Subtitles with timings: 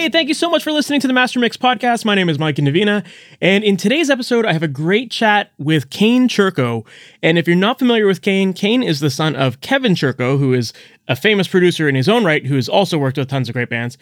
[0.00, 2.06] Hey, thank you so much for listening to the Master Mix podcast.
[2.06, 3.04] My name is Mike Indovina,
[3.42, 6.86] and in today's episode, I have a great chat with Kane Churko.
[7.22, 10.54] And if you're not familiar with Kane, Kane is the son of Kevin Churko, who
[10.54, 10.72] is
[11.06, 13.68] a famous producer in his own right, who has also worked with tons of great
[13.68, 13.98] bands.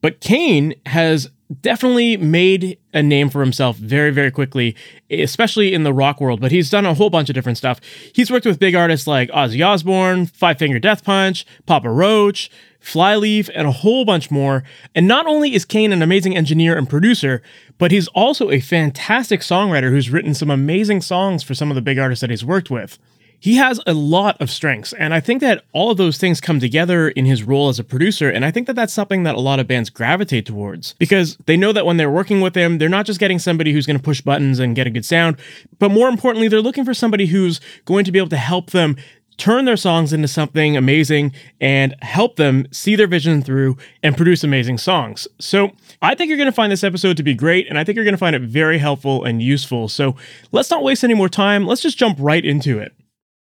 [0.00, 1.28] But Kane has
[1.60, 4.74] definitely made a name for himself very, very quickly,
[5.10, 6.40] especially in the rock world.
[6.40, 7.80] But he's done a whole bunch of different stuff.
[8.14, 12.50] He's worked with big artists like Ozzy Osbourne, Five Finger Death Punch, Papa Roach,
[12.84, 14.62] Flyleaf, and a whole bunch more.
[14.94, 17.42] And not only is Kane an amazing engineer and producer,
[17.78, 21.82] but he's also a fantastic songwriter who's written some amazing songs for some of the
[21.82, 22.98] big artists that he's worked with.
[23.40, 26.60] He has a lot of strengths, and I think that all of those things come
[26.60, 29.40] together in his role as a producer, and I think that that's something that a
[29.40, 32.88] lot of bands gravitate towards because they know that when they're working with him, they're
[32.88, 35.36] not just getting somebody who's going to push buttons and get a good sound,
[35.78, 38.96] but more importantly, they're looking for somebody who's going to be able to help them
[39.36, 44.44] turn their songs into something amazing and help them see their vision through and produce
[44.44, 45.26] amazing songs.
[45.38, 47.96] So, I think you're going to find this episode to be great, and I think
[47.96, 49.88] you're going to find it very helpful and useful.
[49.88, 50.16] So,
[50.52, 51.66] let's not waste any more time.
[51.66, 52.92] Let's just jump right into it.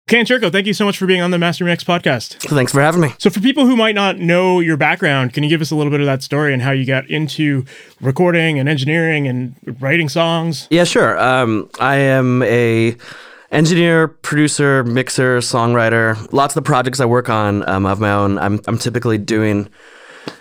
[0.08, 2.34] Kane Churko, thank you so much for being on the Master Mix podcast.
[2.50, 3.14] Thanks for having me.
[3.18, 5.90] So, for people who might not know your background, can you give us a little
[5.90, 7.64] bit of that story and how you got into
[8.00, 10.66] recording and engineering and writing songs?
[10.70, 11.18] Yeah, sure.
[11.18, 12.96] Um, I am a
[13.53, 16.17] engineer, producer, mixer, songwriter.
[16.33, 19.69] Lots of the projects I work on um, of my own, I'm, I'm typically doing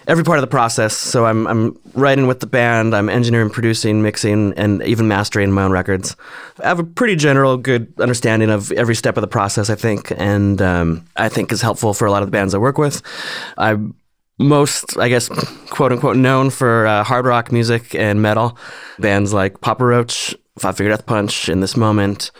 [0.07, 0.95] every part of the process.
[0.95, 5.63] So I'm, I'm writing with the band, I'm engineering, producing, mixing, and even mastering my
[5.63, 6.15] own records.
[6.63, 10.11] I have a pretty general, good understanding of every step of the process, I think,
[10.17, 13.01] and um, I think is helpful for a lot of the bands I work with.
[13.57, 13.95] I'm
[14.39, 15.29] most, I guess,
[15.69, 18.57] quote unquote, known for uh, hard rock music and metal.
[18.97, 22.31] Bands like Papa Roach, Five Finger Death Punch, In This Moment,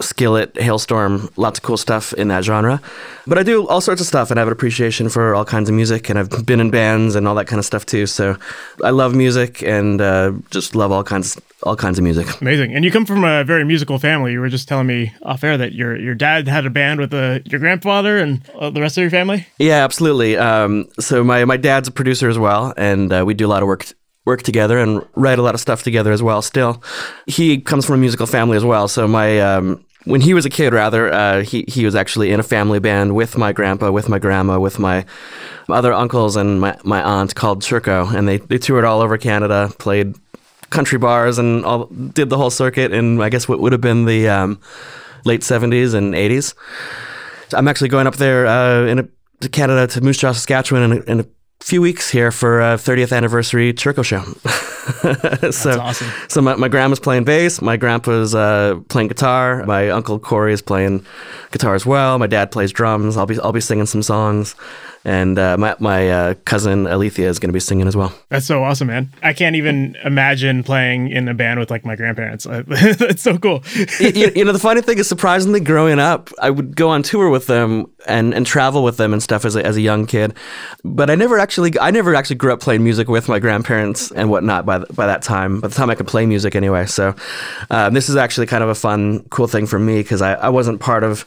[0.00, 2.80] Skillet, Halestorm, lots of cool stuff in that genre.
[3.26, 5.68] But I do all sorts of stuff and I have an appreciation for all kinds
[5.68, 8.06] of music and I've been in bands and all that kind of stuff too.
[8.06, 8.36] So
[8.82, 12.40] I love music and uh, just love all kinds all kinds of music.
[12.40, 12.74] Amazing.
[12.74, 14.32] And you come from a very musical family.
[14.32, 17.14] You were just telling me off air that your your dad had a band with
[17.14, 19.46] uh, your grandfather and uh, the rest of your family?
[19.58, 20.36] Yeah, absolutely.
[20.36, 23.62] Um, so my, my dad's a producer as well and uh, we do a lot
[23.62, 23.86] of work
[24.24, 26.42] work together and write a lot of stuff together as well.
[26.42, 26.82] Still,
[27.26, 28.88] he comes from a musical family as well.
[28.88, 32.40] So my um, when he was a kid, rather, uh, he he was actually in
[32.40, 35.04] a family band with my grandpa, with my grandma, with my
[35.68, 39.70] other uncles and my, my aunt called Churko, and they they toured all over Canada,
[39.78, 40.14] played
[40.70, 44.06] country bars and all did the whole circuit in I guess what would have been
[44.06, 44.60] the um,
[45.24, 46.54] late seventies and eighties.
[47.52, 49.08] I'm actually going up there uh, in a,
[49.40, 51.26] to Canada to Moose Jaw, Saskatchewan in a, in a
[51.64, 54.22] few weeks here for a 30th anniversary Churko show.
[55.50, 56.10] so, awesome.
[56.28, 60.60] So my, my grandma's playing bass, my grandpa's uh, playing guitar, my uncle Corey is
[60.60, 61.06] playing
[61.52, 62.18] guitar as well.
[62.18, 63.16] My dad plays drums.
[63.16, 64.54] I'll be I'll be singing some songs
[65.04, 68.12] and uh, my my uh, cousin Alethea is going to be singing as well.
[68.30, 69.12] That's so awesome, man!
[69.22, 72.44] I can't even imagine playing in a band with like my grandparents.
[72.66, 73.62] That's so cool.
[74.00, 77.28] you, you, know, the funny thing is, surprisingly, growing up, I would go on tour
[77.28, 80.34] with them and and travel with them and stuff as a, as a young kid,
[80.84, 84.30] but I never actually I never actually grew up playing music with my grandparents and
[84.30, 85.60] whatnot by by that time.
[85.60, 87.14] By the time I could play music anyway, so
[87.70, 90.48] um, this is actually kind of a fun, cool thing for me because I, I
[90.48, 91.26] wasn't part of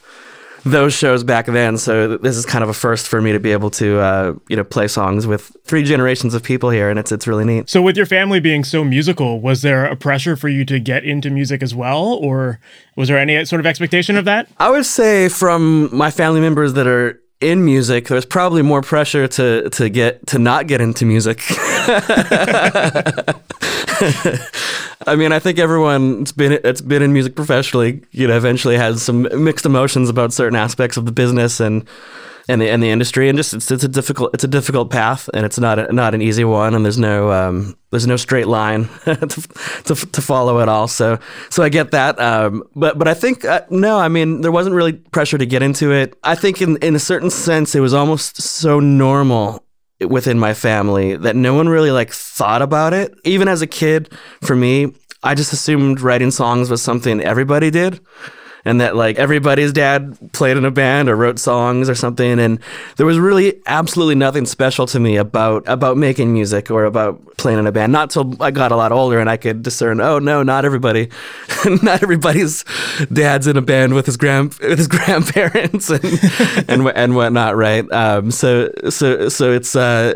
[0.64, 1.78] those shows back then.
[1.78, 4.56] So this is kind of a first for me to be able to, uh, you
[4.56, 7.70] know, play songs with three generations of people here, and it's it's really neat.
[7.70, 11.04] So with your family being so musical, was there a pressure for you to get
[11.04, 12.60] into music as well, or
[12.96, 14.48] was there any sort of expectation of that?
[14.58, 19.28] I would say from my family members that are in music, there's probably more pressure
[19.28, 21.42] to to get to not get into music.
[25.08, 29.02] I mean, I think everyone's been it's been in music professionally, you know, eventually has
[29.02, 31.88] some mixed emotions about certain aspects of the business and
[32.50, 35.30] and the and the industry, and just it's, it's a difficult it's a difficult path,
[35.34, 38.48] and it's not a, not an easy one, and there's no um, there's no straight
[38.48, 39.26] line to,
[39.86, 40.88] to, to follow at all.
[40.88, 44.52] So so I get that, um, but but I think uh, no, I mean there
[44.52, 46.18] wasn't really pressure to get into it.
[46.24, 49.64] I think in in a certain sense it was almost so normal
[50.00, 53.14] within my family that no one really like thought about it.
[53.24, 54.12] Even as a kid,
[54.42, 58.00] for me, I just assumed writing songs was something everybody did.
[58.68, 62.38] And that like everybody's dad played in a band or wrote songs or something.
[62.38, 62.60] And
[62.98, 67.60] there was really absolutely nothing special to me about about making music or about playing
[67.60, 67.94] in a band.
[67.94, 70.02] Not till I got a lot older and I could discern.
[70.02, 71.10] Oh no, not everybody,
[71.82, 72.66] not everybody's
[73.12, 76.04] dad's in a band with his grand with his grandparents and
[76.70, 77.90] and and whatnot, right?
[77.92, 79.76] Um, so so so it's.
[79.76, 80.16] Uh,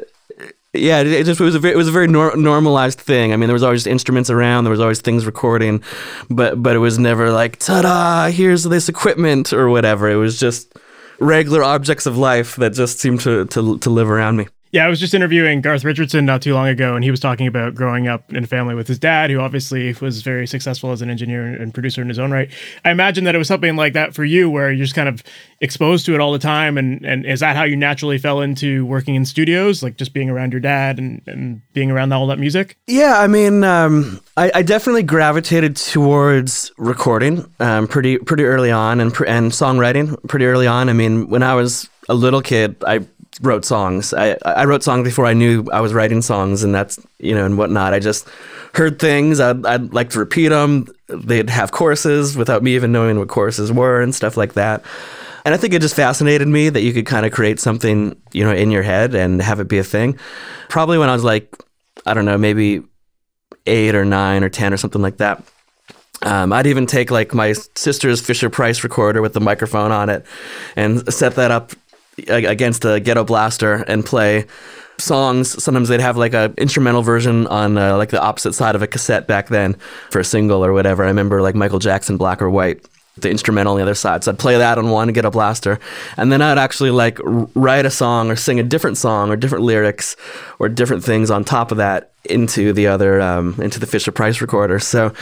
[0.74, 3.34] yeah, it just it was a very, it was a very nor- normalized thing.
[3.34, 5.84] I mean, there was always instruments around, there was always things recording,
[6.30, 10.10] but but it was never like ta-da, here's this equipment or whatever.
[10.10, 10.74] It was just
[11.20, 14.48] regular objects of life that just seemed to to, to live around me.
[14.72, 17.46] Yeah, I was just interviewing Garth Richardson not too long ago, and he was talking
[17.46, 21.02] about growing up in a family with his dad, who obviously was very successful as
[21.02, 22.50] an engineer and producer in his own right.
[22.86, 25.24] I imagine that it was something like that for you, where you're just kind of
[25.60, 26.78] exposed to it all the time.
[26.78, 30.30] And, and is that how you naturally fell into working in studios, like just being
[30.30, 32.78] around your dad and, and being around all that music?
[32.88, 39.02] Yeah, I mean, um, I, I, definitely gravitated towards recording um, pretty pretty early on,
[39.02, 40.88] and and songwriting pretty early on.
[40.88, 43.06] I mean, when I was a little kid, I
[43.42, 44.14] wrote songs.
[44.14, 47.46] I I wrote songs before I knew I was writing songs, and that's you know
[47.46, 47.94] and whatnot.
[47.94, 48.28] I just
[48.74, 49.40] heard things.
[49.40, 50.88] I'd I'd like to repeat them.
[51.08, 54.84] They'd have choruses without me even knowing what choruses were and stuff like that.
[55.44, 58.44] And I think it just fascinated me that you could kind of create something you
[58.44, 60.18] know in your head and have it be a thing.
[60.70, 61.56] Probably when I was like
[62.06, 62.84] I don't know maybe
[63.66, 65.44] eight or nine or ten or something like that.
[66.24, 70.24] Um, I'd even take like my sister's Fisher Price recorder with the microphone on it
[70.76, 71.72] and set that up
[72.28, 74.46] against a ghetto blaster and play
[74.98, 75.62] songs.
[75.62, 78.88] Sometimes they'd have like a instrumental version on uh, like the opposite side of a
[78.88, 79.76] cassette back then
[80.10, 81.04] for a single or whatever.
[81.04, 82.86] I remember like Michael Jackson, Black or White.
[83.18, 84.24] The instrumental on the other side.
[84.24, 85.80] So I'd play that on one and get a blaster.
[86.18, 89.66] And then I'd actually like write a song or sing a different song or different
[89.66, 90.16] lyrics
[90.60, 94.40] or different things on top of that into the other, um, into the Fisher Price
[94.40, 94.80] recorder.
[94.80, 95.14] So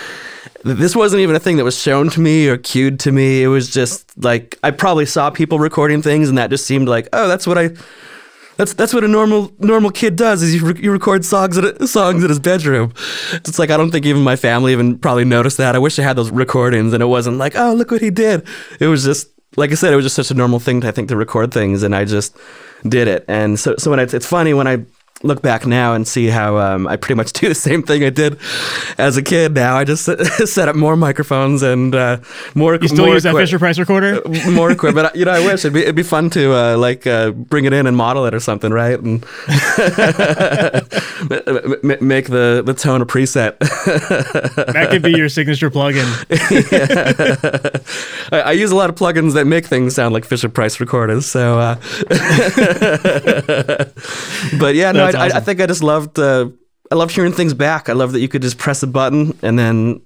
[0.63, 3.44] this wasn't even a thing that was shown to me or cued to me.
[3.44, 7.07] It was just like I probably saw people recording things, and that just seemed like,
[7.13, 7.71] oh, that's what I.
[8.59, 11.88] That's that's what a normal normal kid does is you, re- you record songs at
[11.88, 12.94] songs in his bedroom.
[13.31, 15.75] It's like I don't think even my family even probably noticed that.
[15.75, 18.45] I wish I had those recordings and it wasn't like oh look what he did.
[18.81, 20.91] It was just like I said, it was just such a normal thing to, I
[20.91, 22.35] think to record things, and I just
[22.83, 23.23] did it.
[23.29, 24.83] And so so when I, it's funny when I
[25.21, 28.10] look back now and see how um, I pretty much do the same thing I
[28.10, 28.39] did
[28.98, 29.54] as a kid.
[29.54, 30.06] Now I just
[30.45, 32.18] set up more microphones and uh,
[32.56, 32.75] more.
[32.75, 34.21] You still more use that Fisher Price recorder?
[34.25, 35.16] Uh, more equipment.
[35.16, 37.74] you know, I wish it'd be it'd be fun to uh, like uh, bring it
[37.74, 39.00] in and model it or something, right?
[39.00, 39.21] And
[42.01, 43.57] make the the tone a preset.
[43.60, 46.07] that could be your signature plugin.
[48.31, 51.25] I, I, use a lot of plugins that make things sound like Fisher Price recorders.
[51.25, 51.75] So, uh,
[54.60, 55.35] but yeah, no, I, awesome.
[55.35, 56.50] I, I, think I just loved uh,
[56.91, 57.89] I loved hearing things back.
[57.89, 60.01] I love that you could just press a button and then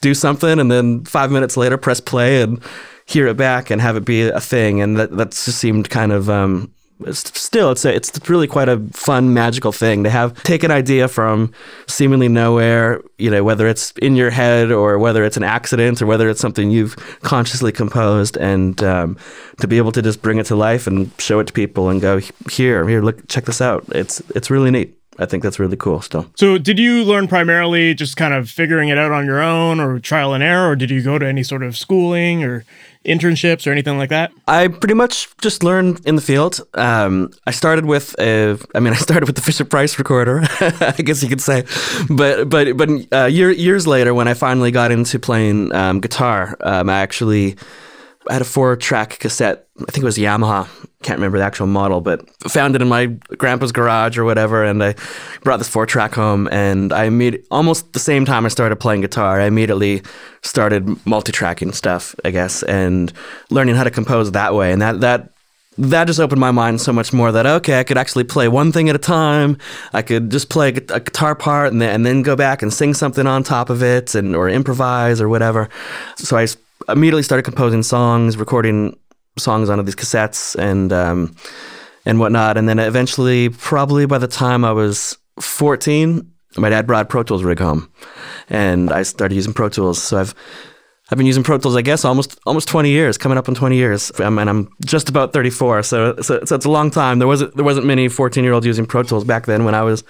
[0.00, 2.62] do something, and then five minutes later press play and
[3.06, 4.80] hear it back and have it be a thing.
[4.80, 6.72] And that that just seemed kind of um,
[7.10, 11.06] still it's a, it's really quite a fun magical thing to have take an idea
[11.08, 11.52] from
[11.86, 16.06] seemingly nowhere you know whether it's in your head or whether it's an accident or
[16.06, 19.16] whether it's something you've consciously composed and um,
[19.60, 22.00] to be able to just bring it to life and show it to people and
[22.00, 22.18] go
[22.50, 26.00] here here look check this out it's it's really neat I think that's really cool
[26.02, 26.26] still.
[26.36, 29.98] So, did you learn primarily just kind of figuring it out on your own or
[29.98, 32.64] trial and error, or did you go to any sort of schooling or
[33.06, 34.32] internships or anything like that?
[34.46, 36.60] I pretty much just learned in the field.
[36.74, 41.02] Um, I started with a, I mean, I started with the Fisher Price recorder, I
[41.04, 41.64] guess you could say,
[42.10, 46.56] but but but uh, year, years later, when I finally got into playing um, guitar,
[46.60, 47.56] um, I actually
[48.28, 49.68] I had a four track cassette.
[49.80, 50.68] I think it was Yamaha.
[51.02, 54.64] Can't remember the actual model, but found it in my grandpa's garage or whatever.
[54.64, 54.94] And I
[55.42, 56.48] brought this four track home.
[56.50, 60.02] And I made almost the same time I started playing guitar, I immediately
[60.42, 63.12] started multi tracking stuff, I guess, and
[63.50, 64.72] learning how to compose that way.
[64.72, 65.30] And that, that,
[65.78, 68.72] that just opened my mind so much more that okay, I could actually play one
[68.72, 69.58] thing at a time.
[69.92, 72.94] I could just play a guitar part and then, and then go back and sing
[72.94, 75.68] something on top of it, and or improvise or whatever.
[76.16, 76.46] So I
[76.88, 78.98] immediately started composing songs, recording
[79.38, 81.34] songs onto these cassettes and um,
[82.04, 82.56] and whatnot.
[82.56, 87.44] And then eventually, probably by the time I was 14, my dad brought Pro Tools
[87.44, 87.90] rig home,
[88.48, 90.02] and I started using Pro Tools.
[90.02, 90.34] So I've
[91.10, 93.76] I've been using Pro Tools, I guess, almost almost 20 years, coming up on 20
[93.76, 95.82] years, and I'm just about 34.
[95.82, 97.18] So, so, so it's a long time.
[97.18, 99.82] There wasn't there wasn't many 14 year olds using Pro Tools back then when I
[99.82, 100.02] was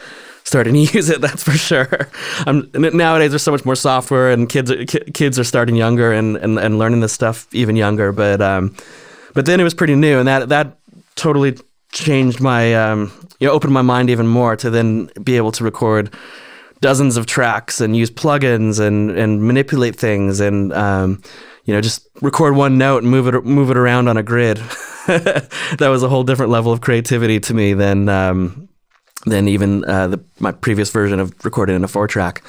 [0.47, 1.21] starting to use it.
[1.21, 2.09] That's for sure.
[2.47, 4.73] Nowadays, there's so much more software, and kids
[5.13, 8.13] kids are starting younger and, and, and learning this stuff even younger.
[8.13, 8.75] But um,
[9.35, 10.79] but then it was pretty new, and that that
[11.17, 11.59] totally
[11.93, 15.65] changed my um, you know opened my mind even more to then be able to
[15.65, 16.15] record
[16.81, 21.23] dozens of tracks and use plugins and and manipulate things and um,
[21.67, 24.59] you know, just record one note and move it move it around on a grid.
[25.07, 28.69] that was a whole different level of creativity to me than um,
[29.27, 32.43] than even uh, the, my previous version of recording in a four track.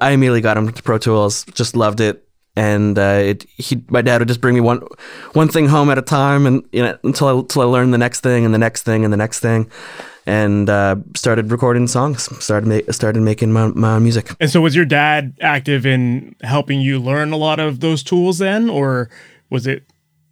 [0.00, 4.02] I immediately got him to Pro Tools, just loved it, and uh, it, he, my
[4.02, 4.86] dad would just bring me one
[5.32, 7.98] one thing home at a time, and you know, until I, until I learned the
[7.98, 9.70] next thing and the next thing and the next thing,
[10.26, 12.28] and uh, started recording songs.
[12.44, 14.34] Started ma- started making my, my music.
[14.40, 18.38] And so, was your dad active in helping you learn a lot of those tools
[18.38, 19.08] then, or
[19.50, 19.84] was it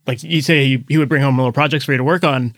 [0.06, 2.54] like you say he, he would bring home little projects for you to work on?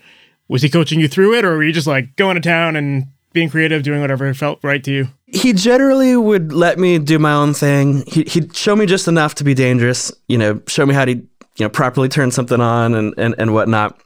[0.49, 3.07] Was he coaching you through it, or were you just like going to town and
[3.37, 5.07] being creative, doing whatever felt right to you?
[5.27, 8.03] He generally would let me do my own thing.
[8.07, 11.11] He, he'd show me just enough to be dangerous, you know, show me how to,
[11.11, 11.27] you
[11.59, 14.01] know, properly turn something on and, and, and whatnot.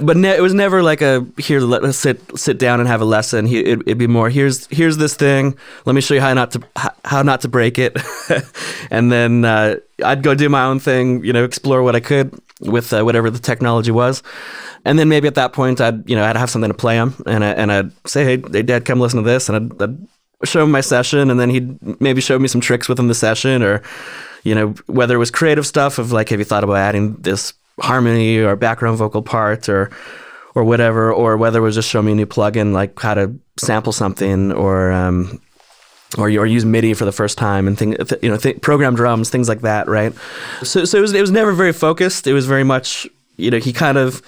[0.00, 3.04] But ne- it was never like a here let's sit sit down and have a
[3.04, 3.44] lesson.
[3.44, 5.56] He, it, would be more here's here's this thing.
[5.84, 6.62] Let me show you how not to
[7.04, 7.96] how not to break it.
[8.90, 12.38] And then uh, i'd go do my own thing you know explore what i could
[12.64, 14.22] with uh, whatever the technology was.
[14.84, 17.14] And then maybe at that point i'd you know i'd have something to play him
[17.26, 19.48] and, I, and i'd say hey, dad come listen to this.
[19.48, 20.08] And I'd, I'd
[20.44, 23.62] show him my session and then he'd maybe show me some tricks within the session
[23.62, 23.82] or
[24.42, 27.54] you know whether it was creative stuff of like have you thought about adding this
[27.80, 29.90] harmony or background vocal part or
[30.54, 33.34] or whatever, or whether it was just show me a new plugin like how to
[33.58, 35.40] sample something or um,
[36.16, 39.30] or or use MIDI for the first time and thing you know th- program drums
[39.30, 40.12] things like that, right?
[40.62, 42.26] So so it was it was never very focused.
[42.26, 43.06] It was very much
[43.36, 44.22] you know he kind of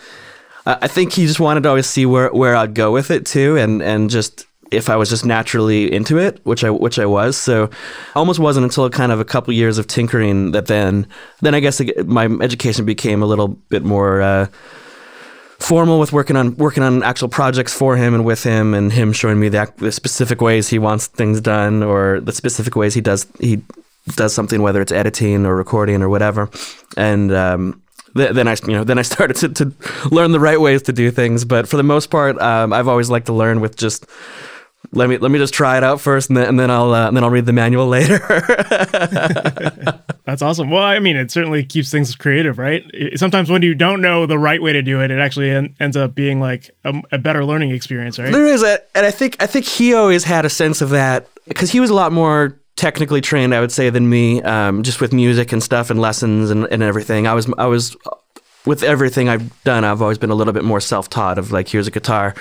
[0.66, 3.56] I think he just wanted to always see where where I'd go with it too,
[3.56, 7.36] and and just if I was just naturally into it, which I which I was.
[7.36, 7.70] So
[8.16, 11.06] almost wasn't until kind of a couple years of tinkering that then
[11.40, 14.46] then I guess my education became a little bit more uh,
[15.66, 19.12] formal with working on working on actual projects for him and with him, and him
[19.12, 23.00] showing me the, the specific ways he wants things done or the specific ways he
[23.00, 23.62] does he
[24.14, 26.50] does something, whether it's editing or recording or whatever,
[26.96, 27.32] and.
[27.32, 27.82] Um,
[28.14, 31.10] then I, you know, then I started to, to learn the right ways to do
[31.10, 31.44] things.
[31.44, 34.06] But for the most part, um, I've always liked to learn with just
[34.92, 37.08] let me let me just try it out first, and then, and then I'll uh,
[37.08, 38.18] and then I'll read the manual later.
[40.24, 40.70] That's awesome.
[40.70, 42.84] Well, I mean, it certainly keeps things creative, right?
[43.14, 45.96] Sometimes when you don't know the right way to do it, it actually en- ends
[45.96, 48.32] up being like a, a, better learning experience, right?
[48.32, 51.28] There is, a, and I think I think he always had a sense of that
[51.46, 55.00] because he was a lot more technically trained, I would say, than me, um, just
[55.00, 57.26] with music and stuff and lessons and, and everything.
[57.26, 57.96] I was I was
[58.66, 61.38] with everything I've done, I've always been a little bit more self taught.
[61.38, 62.34] Of like, here's a guitar,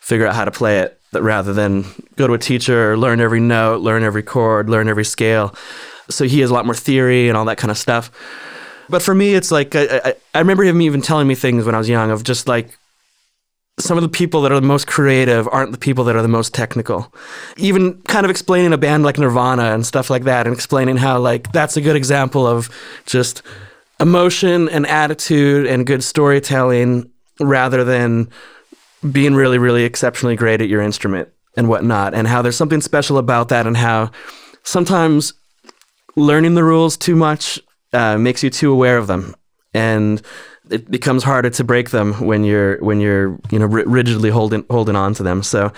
[0.00, 1.84] figure out how to play it rather than
[2.16, 5.54] go to a teacher, learn every note, learn every chord, learn every scale.
[6.10, 8.10] So he has a lot more theory and all that kind of stuff.
[8.88, 11.74] But for me, it's like I, I, I remember him even telling me things when
[11.74, 12.78] I was young of just like
[13.78, 16.28] some of the people that are the most creative aren't the people that are the
[16.28, 17.12] most technical.
[17.56, 21.18] Even kind of explaining a band like Nirvana and stuff like that, and explaining how
[21.18, 22.70] like that's a good example of
[23.06, 23.42] just
[24.00, 27.10] emotion and attitude and good storytelling
[27.40, 28.30] rather than
[29.12, 33.18] being really, really exceptionally great at your instrument and whatnot, and how there's something special
[33.18, 34.10] about that, and how
[34.62, 35.32] sometimes
[36.16, 37.60] learning the rules too much
[37.92, 39.34] uh, makes you too aware of them,
[39.74, 40.22] and
[40.70, 44.96] it becomes harder to break them when you're when you're you know rigidly holding holding
[44.96, 45.42] on to them.
[45.42, 45.72] So,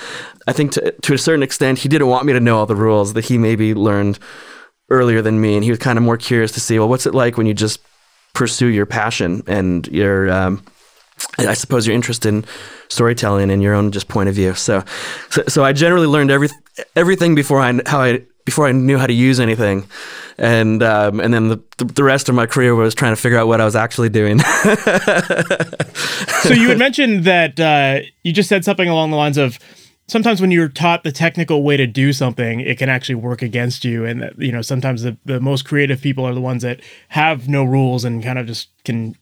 [0.47, 2.77] I think to to a certain extent, he didn't want me to know all the
[2.77, 4.19] rules that he maybe learned
[4.91, 7.15] earlier than me, and he was kind of more curious to see, well, what's it
[7.15, 7.81] like when you just
[8.33, 10.62] pursue your passion and your um,
[11.39, 12.45] I suppose your interest in
[12.89, 14.55] storytelling and your own just point of view.
[14.55, 14.85] So,
[15.31, 16.49] so, so I generally learned every,
[16.97, 19.87] everything before I how I before I knew how to use anything,
[20.39, 23.47] and um, and then the, the rest of my career was trying to figure out
[23.47, 24.39] what I was actually doing.
[24.41, 24.55] so
[26.55, 29.59] you had mentioned that uh, you just said something along the lines of
[30.11, 33.85] sometimes when you're taught the technical way to do something, it can actually work against
[33.85, 34.05] you.
[34.05, 37.49] And that, you know, sometimes the, the most creative people are the ones that have
[37.49, 39.15] no rules and kind of just can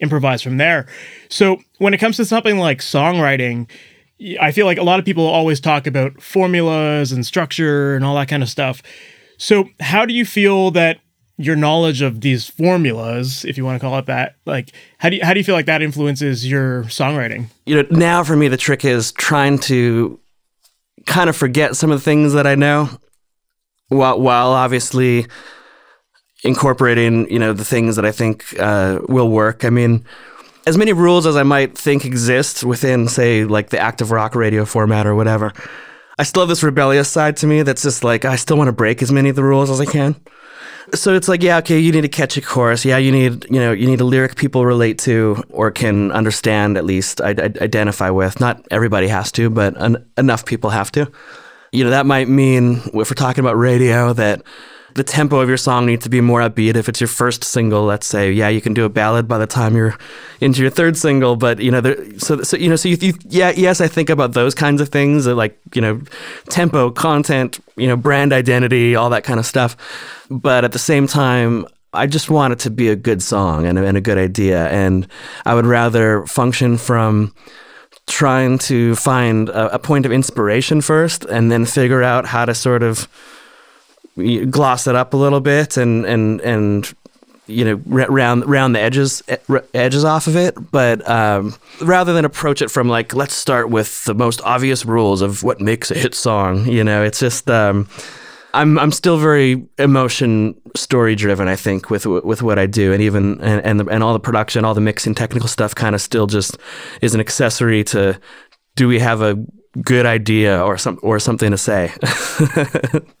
[0.00, 0.86] improvise from there.
[1.28, 3.68] So when it comes to something like songwriting,
[4.40, 8.16] I feel like a lot of people always talk about formulas and structure and all
[8.16, 8.82] that kind of stuff.
[9.36, 11.00] So how do you feel that
[11.36, 15.16] your knowledge of these formulas, if you want to call it that, like how do
[15.16, 17.46] you, how do you feel like that influences your songwriting?
[17.64, 20.18] You know, now for me the trick is trying to
[21.06, 22.90] kind of forget some of the things that I know
[23.86, 25.26] while while obviously
[26.44, 29.64] incorporating, you know, the things that I think uh, will work.
[29.64, 30.04] I mean,
[30.66, 34.64] as many rules as I might think exist within, say, like the active rock radio
[34.64, 35.52] format or whatever,
[36.18, 38.72] I still have this rebellious side to me that's just like I still want to
[38.72, 40.16] break as many of the rules as I can.
[40.94, 42.84] So it's like, yeah, okay, you need a catchy chorus.
[42.84, 46.78] Yeah, you need, you know, you need a lyric people relate to or can understand
[46.78, 48.40] at least, I identify with.
[48.40, 51.10] Not everybody has to, but en- enough people have to.
[51.72, 54.42] You know, that might mean if we're talking about radio that
[54.98, 56.74] the tempo of your song needs to be more upbeat.
[56.74, 59.46] If it's your first single, let's say, yeah, you can do a ballad by the
[59.46, 59.96] time you're
[60.40, 61.36] into your third single.
[61.36, 64.10] But you know, there, so so you know, so you, you, yeah, yes, I think
[64.10, 66.02] about those kinds of things, uh, like you know,
[66.50, 69.76] tempo, content, you know, brand identity, all that kind of stuff.
[70.28, 73.78] But at the same time, I just want it to be a good song and,
[73.78, 75.06] and a good idea, and
[75.46, 77.32] I would rather function from
[78.08, 82.54] trying to find a, a point of inspiration first, and then figure out how to
[82.54, 83.08] sort of
[84.46, 86.94] gloss it up a little bit and and and
[87.46, 89.22] you know round round the edges
[89.74, 90.54] edges off of it.
[90.70, 95.22] But um, rather than approach it from like let's start with the most obvious rules
[95.22, 97.88] of what makes a hit song you know it's just um,
[98.54, 102.92] I'm I'm still very emotion story driven I think with with what I do.
[102.92, 105.94] And even and and, the, and all the production all the mixing technical stuff kind
[105.94, 106.58] of still just
[107.00, 108.18] is an accessory to
[108.76, 109.36] do we have a
[109.82, 111.92] good idea or some or something to say?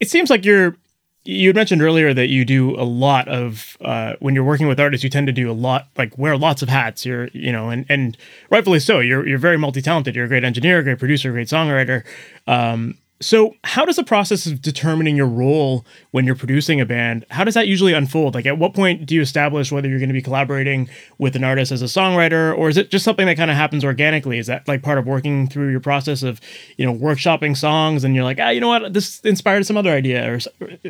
[0.00, 0.76] It seems like you're
[1.24, 4.80] you had mentioned earlier that you do a lot of uh, when you're working with
[4.80, 7.04] artists you tend to do a lot like wear lots of hats.
[7.04, 8.16] You're you know and and
[8.50, 9.00] rightfully so.
[9.00, 10.16] You're you're very multi-talented.
[10.16, 12.04] You're a great engineer great producer great songwriter.
[12.46, 17.26] Um, so, how does the process of determining your role when you're producing a band,
[17.30, 18.34] how does that usually unfold?
[18.34, 21.42] Like at what point do you establish whether you're going to be collaborating with an
[21.42, 24.38] artist as a songwriter or is it just something that kind of happens organically?
[24.38, 26.40] Is that like part of working through your process of,
[26.76, 28.92] you know, workshopping songs and you're like, "Ah, you know what?
[28.92, 30.38] This inspired some other idea." Or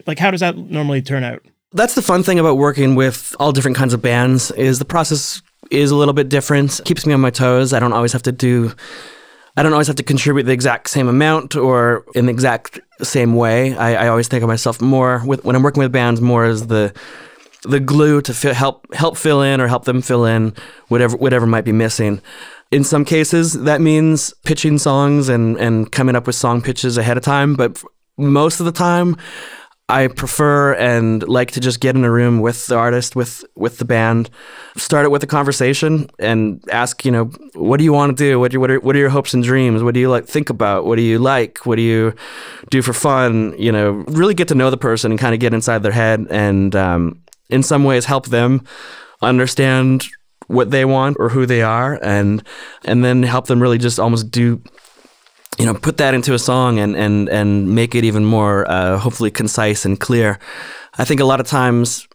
[0.07, 1.43] like how does that normally turn out?
[1.73, 5.41] That's the fun thing about working with all different kinds of bands is the process
[5.71, 6.81] is a little bit different.
[6.85, 7.73] Keeps me on my toes.
[7.73, 8.73] I don't always have to do
[9.59, 13.35] I don't always have to contribute the exact same amount or in the exact same
[13.35, 13.77] way.
[13.77, 16.69] I, I always think of myself more with when I'm working with bands more as
[16.69, 16.95] the
[17.65, 20.55] the glue to fi- help help fill in or help them fill in
[20.87, 22.21] whatever whatever might be missing.
[22.71, 27.17] In some cases, that means pitching songs and and coming up with song pitches ahead
[27.17, 27.57] of time.
[27.57, 27.83] But
[28.17, 29.17] most of the time,
[29.91, 33.79] I prefer and like to just get in a room with the artist, with with
[33.79, 34.29] the band,
[34.77, 38.39] start it with a conversation, and ask, you know, what do you want to do?
[38.39, 39.83] What do, what are what are your hopes and dreams?
[39.83, 40.85] What do you like think about?
[40.85, 41.65] What do you like?
[41.65, 42.15] What do you
[42.69, 43.55] do for fun?
[43.59, 46.27] You know, really get to know the person and kind of get inside their head,
[46.29, 48.67] and um, in some ways help them
[49.23, 50.07] understand
[50.49, 52.43] what they want or who they are, and
[52.85, 54.63] and then help them really just almost do
[55.59, 58.99] you know, put that into a song and and and make it even more uh,
[58.99, 60.39] hopefully concise and clear.
[60.97, 62.09] I think a lot of times,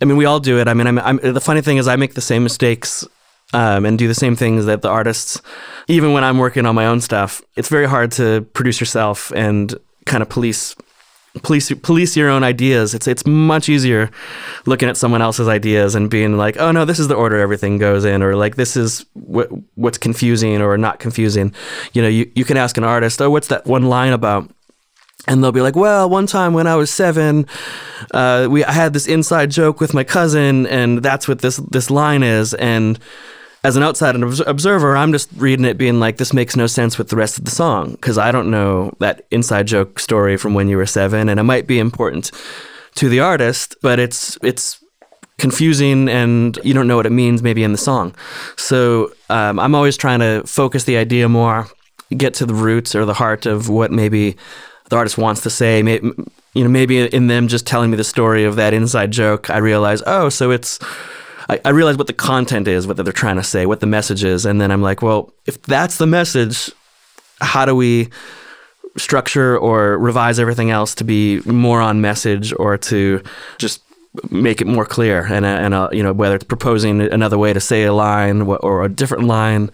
[0.00, 0.68] I mean, we all do it.
[0.68, 3.06] I mean, I'm, I'm the funny thing is I make the same mistakes
[3.52, 5.40] um, and do the same things that the artists,
[5.88, 7.42] even when I'm working on my own stuff.
[7.56, 9.74] It's very hard to produce yourself and
[10.06, 10.74] kind of police
[11.42, 12.94] police police your own ideas.
[12.94, 14.10] It's it's much easier
[14.66, 17.78] looking at someone else's ideas and being like, oh no, this is the order everything
[17.78, 21.54] goes in, or like this is what what's confusing or not confusing.
[21.92, 24.50] You know, you, you can ask an artist, oh, what's that one line about?
[25.28, 27.46] And they'll be like, "Well, one time when I was seven,
[28.12, 31.90] uh, we I had this inside joke with my cousin, and that's what this this
[31.90, 32.98] line is." And
[33.62, 37.08] as an outside observer, I'm just reading it being like, this makes no sense with
[37.08, 40.68] the rest of the song because I don't know that inside joke story from when
[40.68, 42.30] you were seven, and it might be important
[42.94, 44.82] to the artist, but it's it's
[45.38, 48.14] confusing and you don't know what it means maybe in the song.
[48.56, 51.66] So um, I'm always trying to focus the idea more,
[52.16, 54.36] get to the roots or the heart of what maybe
[54.90, 55.82] the artist wants to say.
[55.82, 56.10] Maybe,
[56.52, 59.58] you know, maybe in them just telling me the story of that inside joke, I
[59.58, 60.78] realize, oh, so it's
[61.50, 64.22] I, I realize what the content is, what they're trying to say, what the message
[64.22, 66.70] is, and then I'm like, well, if that's the message,
[67.40, 68.08] how do we
[68.96, 73.20] structure or revise everything else to be more on message or to
[73.58, 73.82] just
[74.30, 75.26] make it more clear?
[75.26, 78.84] And, and uh, you know whether it's proposing another way to say a line or
[78.84, 79.70] a different line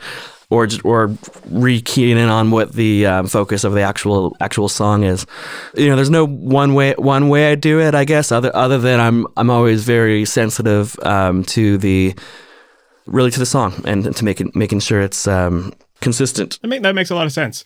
[0.51, 1.09] or or
[1.49, 5.27] rekeying in on what the um, focus of the actual actual song is.
[5.77, 7.95] You know, there's no one way one way I do it.
[7.95, 12.15] I guess other other than I'm I'm always very sensitive um, to the
[13.07, 16.61] really to the song and to making making sure it's um, consistent.
[16.63, 17.65] That, make, that makes a lot of sense.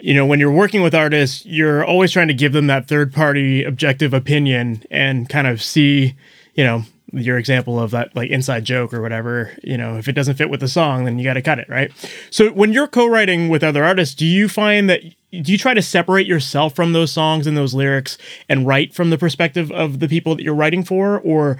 [0.00, 3.12] You know, when you're working with artists, you're always trying to give them that third
[3.12, 6.14] party objective opinion and kind of see,
[6.54, 10.12] you know, your example of that like inside joke or whatever, you know, if it
[10.12, 11.90] doesn't fit with the song, then you got to cut it, right?
[12.30, 15.82] So when you're co-writing with other artists, do you find that do you try to
[15.82, 18.16] separate yourself from those songs and those lyrics
[18.48, 21.58] and write from the perspective of the people that you're writing for or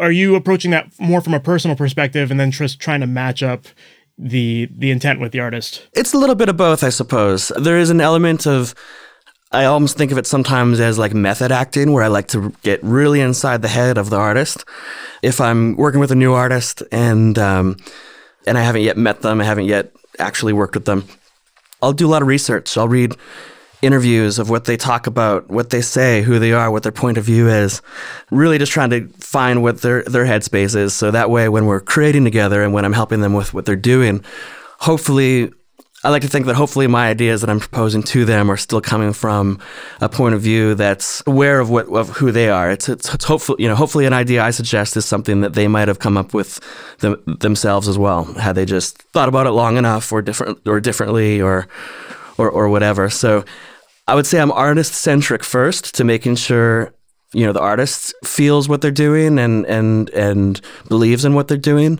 [0.00, 3.42] are you approaching that more from a personal perspective and then just trying to match
[3.42, 3.66] up
[4.18, 5.86] the the intent with the artist?
[5.92, 7.52] It's a little bit of both, I suppose.
[7.58, 8.74] There is an element of
[9.52, 12.82] I almost think of it sometimes as like method acting, where I like to get
[12.82, 14.64] really inside the head of the artist.
[15.22, 17.76] If I'm working with a new artist and um,
[18.46, 21.04] and I haven't yet met them, I haven't yet actually worked with them,
[21.82, 22.76] I'll do a lot of research.
[22.76, 23.16] I'll read
[23.82, 27.18] interviews of what they talk about, what they say, who they are, what their point
[27.18, 27.82] of view is.
[28.30, 31.80] Really just trying to find what their their headspace is so that way when we're
[31.80, 34.24] creating together and when I'm helping them with what they're doing,
[34.80, 35.52] hopefully
[36.06, 38.80] I like to think that hopefully my ideas that I'm proposing to them are still
[38.80, 39.58] coming from
[40.00, 42.70] a point of view that's aware of what of who they are.
[42.70, 45.66] It's it's, it's hopefully you know hopefully an idea I suggest is something that they
[45.66, 46.60] might have come up with
[46.98, 50.78] them, themselves as well had they just thought about it long enough or different or
[50.78, 51.66] differently or
[52.38, 53.10] or or whatever.
[53.10, 53.44] So
[54.06, 56.94] I would say I'm artist centric first to making sure
[57.32, 61.58] you know the artist feels what they're doing and and and believes in what they're
[61.58, 61.98] doing.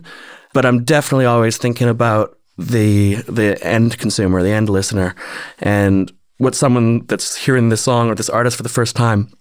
[0.53, 5.15] But I'm definitely always thinking about the the end consumer, the end listener,
[5.59, 9.31] and what someone that's hearing this song or this artist for the first time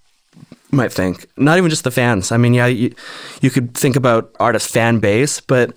[0.71, 1.27] might think.
[1.37, 2.33] Not even just the fans.
[2.33, 2.95] I mean, yeah, you,
[3.41, 5.75] you could think about artist fan base, but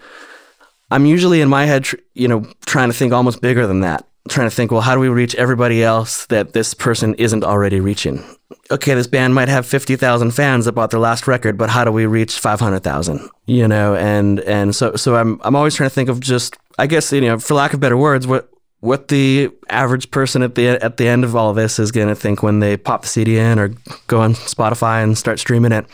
[0.92, 4.08] I'm usually in my head, you know, trying to think almost bigger than that.
[4.30, 7.80] Trying to think, well, how do we reach everybody else that this person isn't already
[7.80, 8.24] reaching?
[8.72, 11.92] Okay, this band might have 50,000 fans that bought their last record, but how do
[11.92, 13.28] we reach 500,000?
[13.48, 16.86] You know, and and so so I'm I'm always trying to think of just I
[16.86, 18.50] guess you know, for lack of better words, what
[18.82, 22.08] what the average person at the at the end of all of this is going
[22.08, 23.70] to think when they pop the CD in or
[24.08, 25.86] go on Spotify and start streaming it.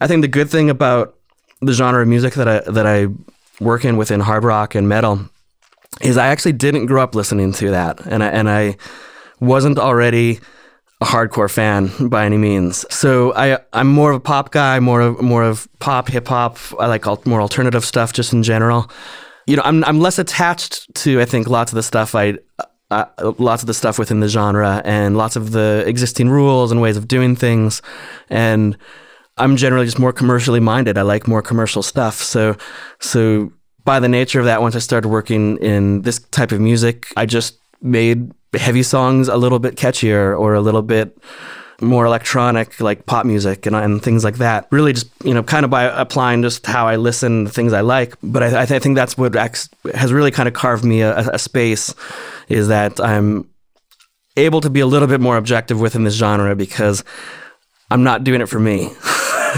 [0.00, 1.16] I think the good thing about
[1.60, 3.08] the genre of music that I that I
[3.62, 5.28] work in within hard rock and metal
[6.00, 8.76] is I actually didn't grow up listening to that, and I and I
[9.40, 10.40] wasn't already
[11.00, 12.86] a hardcore fan by any means.
[12.90, 16.58] So I I'm more of a pop guy, more of more of pop, hip hop.
[16.78, 18.90] I like more alternative stuff just in general
[19.46, 22.38] you know, I'm I'm less attached to I think lots of the stuff I
[22.90, 23.06] uh,
[23.38, 26.96] lots of the stuff within the genre and lots of the existing rules and ways
[26.96, 27.80] of doing things
[28.28, 28.76] and
[29.38, 30.98] I'm generally just more commercially minded.
[30.98, 32.16] I like more commercial stuff.
[32.22, 32.56] So
[33.00, 33.52] so
[33.84, 37.26] by the nature of that once I started working in this type of music, I
[37.26, 41.16] just made heavy songs a little bit catchier or a little bit
[41.80, 44.68] more electronic, like pop music and, and things like that.
[44.70, 47.80] Really, just you know, kind of by applying just how I listen, the things I
[47.80, 48.14] like.
[48.22, 51.18] But I, I, th- I think that's what has really kind of carved me a,
[51.18, 51.94] a space,
[52.48, 53.48] is that I'm
[54.36, 57.04] able to be a little bit more objective within this genre because
[57.90, 58.90] I'm not doing it for me.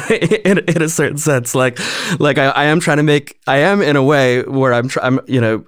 [0.45, 1.79] in, in, a certain sense, like,
[2.19, 5.01] like I, I, am trying to make, I am in a way where I'm, tr-
[5.03, 5.65] I'm, you know,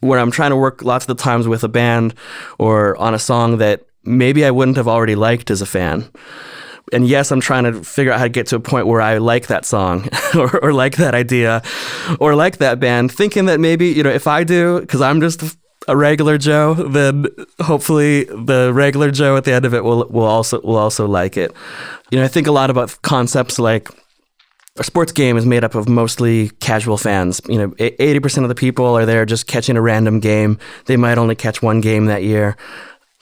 [0.00, 2.14] where I'm trying to work lots of the times with a band
[2.58, 6.10] or on a song that maybe I wouldn't have already liked as a fan.
[6.92, 9.18] And yes, I'm trying to figure out how to get to a point where I
[9.18, 11.62] like that song or, or like that idea
[12.20, 15.56] or like that band, thinking that maybe, you know, if I do, because I'm just
[15.88, 17.26] a regular Joe, then
[17.60, 21.36] hopefully the regular Joe at the end of it will will also will also like
[21.36, 21.52] it.
[22.10, 23.88] You know, I think a lot about concepts like
[24.78, 27.40] a sports game is made up of mostly casual fans.
[27.48, 30.58] You know, 80% of the people are there just catching a random game.
[30.84, 32.56] They might only catch one game that year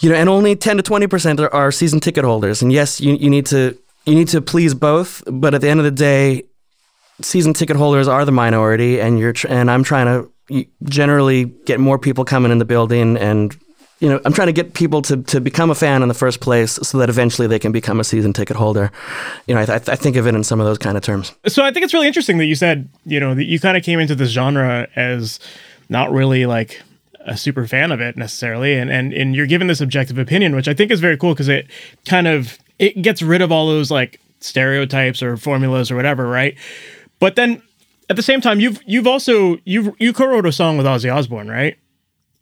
[0.00, 2.62] you know, and only 10 to 20% are, are season ticket holders.
[2.62, 5.80] And yes, you, you need to you need to please both, but at the end
[5.80, 6.42] of the day,
[7.22, 10.30] season ticket holders are the minority, and you're tr- and I'm trying to
[10.84, 13.56] generally get more people coming in the building, and
[14.00, 16.40] you know, I'm trying to get people to to become a fan in the first
[16.40, 18.90] place, so that eventually they can become a season ticket holder.
[19.46, 21.32] You know, I, th- I think of it in some of those kind of terms.
[21.46, 23.82] So I think it's really interesting that you said, you know, that you kind of
[23.82, 25.40] came into this genre as
[25.88, 26.82] not really like
[27.26, 30.68] a super fan of it necessarily and and and you're given this objective opinion which
[30.68, 31.66] i think is very cool because it
[32.04, 36.56] kind of it gets rid of all those like stereotypes or formulas or whatever right
[37.20, 37.62] but then
[38.08, 41.48] at the same time you've you've also you you co-wrote a song with ozzy osbourne
[41.48, 41.76] right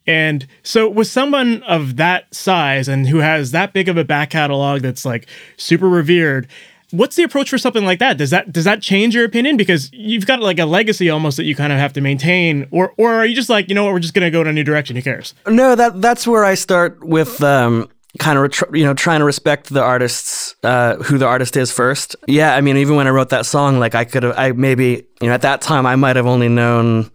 [0.06, 4.30] and so with someone of that size and who has that big of a back
[4.30, 6.48] catalog that's like super revered
[6.92, 8.16] what's the approach for something like that?
[8.16, 11.44] Does that does that change your opinion because you've got like a legacy almost that
[11.44, 13.92] you kind of have to maintain, or or are you just like you know what
[13.92, 14.94] we're just gonna go in a new direction?
[14.94, 15.34] Who cares?
[15.48, 17.42] No, that that's where I start with.
[17.42, 21.72] Um, kind of you know trying to respect the artists uh, who the artist is
[21.72, 24.52] first yeah i mean even when i wrote that song like i could have i
[24.52, 27.10] maybe you know at that time i might have only known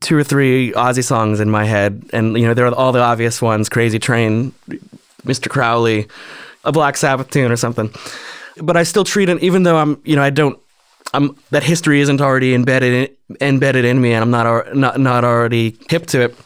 [0.00, 3.00] two or three Ozzy songs in my head and you know there are all the
[3.00, 4.52] obvious ones crazy train
[5.24, 6.06] mr crowley
[6.64, 7.90] a black sabbath tune or something
[8.56, 10.58] but I still treat it, even though I'm, you know, I don't,
[11.14, 15.24] I'm that history isn't already embedded in, embedded in me, and I'm not not not
[15.24, 16.36] already hip to it.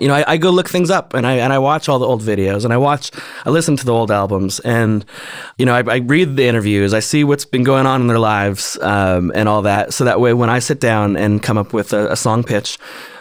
[0.00, 2.06] You know, I, I, go look things up, and I and I watch all the
[2.06, 3.12] old videos, and I watch,
[3.44, 5.04] I listen to the old albums, and
[5.58, 8.18] you know, I, I read the interviews, I see what's been going on in their
[8.18, 9.94] lives, um, and all that.
[9.94, 12.78] So that way, when I sit down and come up with a, a song pitch,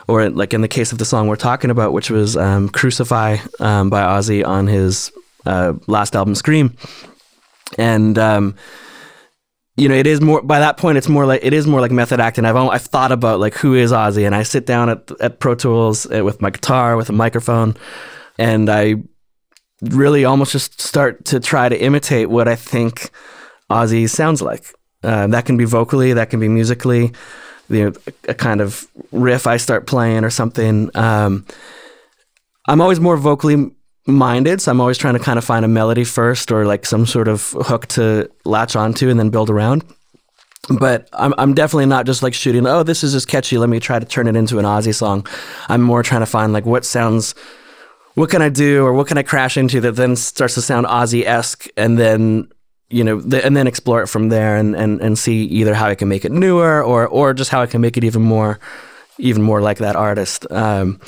[0.07, 3.37] or like in the case of the song we're talking about, which was um, "Crucify"
[3.59, 5.11] um, by Ozzy on his
[5.45, 6.75] uh, last album, Scream
[7.77, 8.55] and um,
[9.77, 10.97] you know, it is more by that point.
[10.97, 12.45] It's more like it is more like method acting.
[12.45, 15.55] I've I've thought about like who is Ozzy, and I sit down at at Pro
[15.55, 17.75] Tools uh, with my guitar with a microphone,
[18.37, 18.95] and I
[19.81, 23.09] really almost just start to try to imitate what I think
[23.69, 24.73] Ozzy sounds like.
[25.03, 27.11] Uh, that can be vocally, that can be musically,
[27.69, 30.89] you know, a, a kind of riff I start playing or something.
[30.95, 31.45] Um,
[32.67, 33.74] I'm always more vocally
[34.07, 37.05] minded, so I'm always trying to kind of find a melody first or like some
[37.05, 39.83] sort of hook to latch onto and then build around.
[40.79, 42.65] But I'm I'm definitely not just like shooting.
[42.65, 43.57] Oh, this is just catchy.
[43.57, 45.27] Let me try to turn it into an Ozzy song.
[45.69, 47.35] I'm more trying to find like what sounds
[48.15, 50.87] what can I do or what can I crash into that then starts to sound
[50.87, 52.49] Ozzy esque and then
[52.89, 55.95] you know and then explore it from there and, and and see either how I
[55.95, 58.59] can make it newer or or just how I can make it even more
[59.17, 60.49] even more like that artist.
[60.51, 60.99] Um,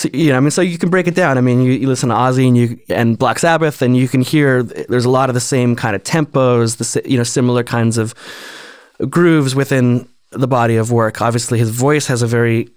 [0.00, 1.36] so you know, I mean, so you can break it down.
[1.36, 4.22] I mean, you, you listen to Ozzy and you and Black Sabbath, and you can
[4.22, 7.98] hear there's a lot of the same kind of tempos, the you know similar kinds
[7.98, 8.14] of
[9.10, 11.20] grooves within the body of work.
[11.20, 12.70] Obviously, his voice has a very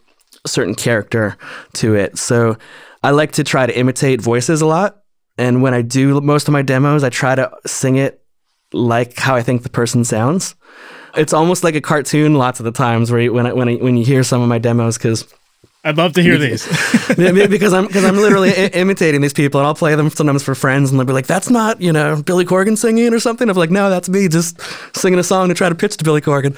[0.46, 1.38] certain character
[1.76, 2.18] to it.
[2.18, 2.58] So
[3.04, 5.02] I like to try to imitate voices a lot.
[5.38, 8.22] And when I do most of my demos, I try to sing it
[8.74, 10.56] like how I think the person sounds.
[11.16, 13.76] It's almost like a cartoon lots of the times where you, when I, when I,
[13.76, 15.26] when you hear some of my demos because
[15.86, 16.65] I'd love to hear these.
[17.17, 20.56] because I'm because I'm literally I- imitating these people, and I'll play them sometimes for
[20.56, 23.58] friends, and they'll be like, "That's not you know Billy Corgan singing or something." I'm
[23.58, 24.62] like, "No, that's me just
[24.96, 26.56] singing a song to try to pitch to Billy Corgan."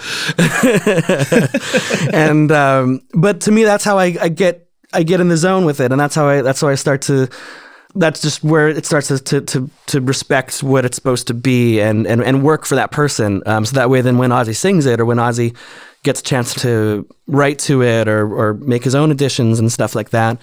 [2.14, 5.66] and um, but to me, that's how I, I get I get in the zone
[5.66, 7.28] with it, and that's how I that's how I start to.
[7.98, 11.80] That's just where it starts to, to, to, to respect what it's supposed to be
[11.80, 13.42] and, and, and work for that person.
[13.46, 15.56] Um, so that way, then when Ozzy sings it or when Ozzy
[16.06, 19.96] gets a chance to write to it or, or make his own additions and stuff
[19.96, 20.38] like that,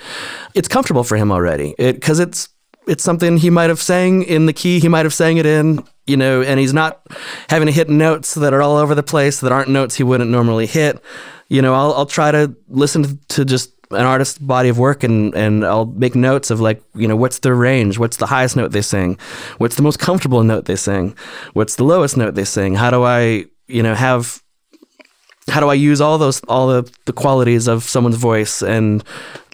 [0.55, 1.75] it's comfortable for him already.
[1.79, 2.49] Because it, it's
[2.87, 5.83] it's something he might have sang in the key he might have sang it in,
[6.07, 7.01] you know, and he's not
[7.49, 10.31] having to hit notes that are all over the place that aren't notes he wouldn't
[10.31, 11.01] normally hit.
[11.49, 15.35] You know, I'll I'll try to listen to just an artist's body of work and
[15.35, 18.73] and I'll make notes of like you know what's their range what's the highest note
[18.73, 19.19] they sing
[19.59, 21.15] what's the most comfortable note they sing
[21.53, 24.42] what's the lowest note they sing how do I you know have
[25.49, 29.03] how do I use all those all the, the qualities of someone's voice and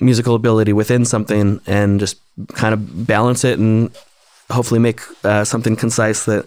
[0.01, 2.21] musical ability within something and just
[2.55, 3.91] kind of balance it and
[4.51, 6.47] hopefully make uh, something concise that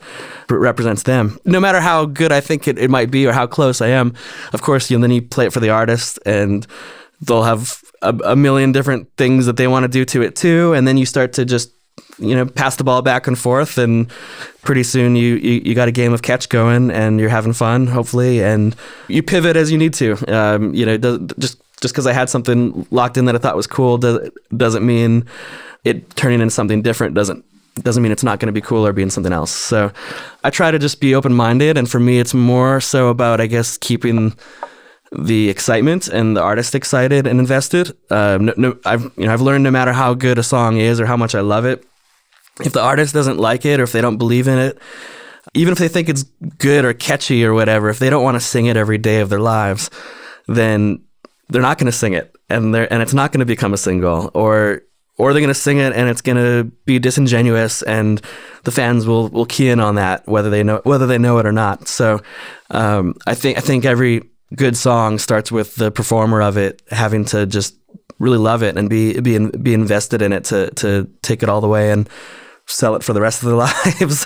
[0.49, 1.39] represents them.
[1.45, 4.13] No matter how good I think it, it might be or how close I am
[4.53, 6.65] of course you know, then you play it for the artist and
[7.21, 10.73] they'll have a, a million different things that they want to do to it too.
[10.73, 11.71] And then you start to just
[12.21, 14.09] you know pass the ball back and forth and
[14.61, 17.87] pretty soon you, you, you got a game of catch going and you're having fun
[17.87, 18.75] hopefully and
[19.07, 20.97] you pivot as you need to um, you know
[21.39, 24.85] just just because I had something locked in that I thought was cool does, doesn't
[24.85, 25.25] mean
[25.83, 27.43] it turning into something different doesn't
[27.75, 29.91] doesn't mean it's not going to be cool or being something else so
[30.43, 33.47] I try to just be open minded and for me it's more so about I
[33.47, 34.37] guess keeping
[35.11, 37.91] the excitement and the artist excited and invested.
[38.09, 40.99] Uh, no, no, I've you know I've learned no matter how good a song is
[40.99, 41.85] or how much I love it,
[42.65, 44.77] if the artist doesn't like it or if they don't believe in it,
[45.53, 46.23] even if they think it's
[46.57, 49.29] good or catchy or whatever, if they don't want to sing it every day of
[49.29, 49.89] their lives,
[50.47, 51.03] then
[51.49, 53.77] they're not going to sing it, and they're and it's not going to become a
[53.77, 54.83] single or.
[55.17, 58.19] Or they're going to sing it and it's going to be disingenuous, and
[58.63, 61.45] the fans will, will key in on that whether they know whether they know it
[61.45, 61.87] or not.
[61.87, 62.21] So,
[62.71, 67.25] um, I think I think every good song starts with the performer of it having
[67.25, 67.75] to just
[68.19, 71.61] really love it and be be be invested in it to to take it all
[71.61, 72.09] the way and
[72.71, 74.25] sell it for the rest of their lives.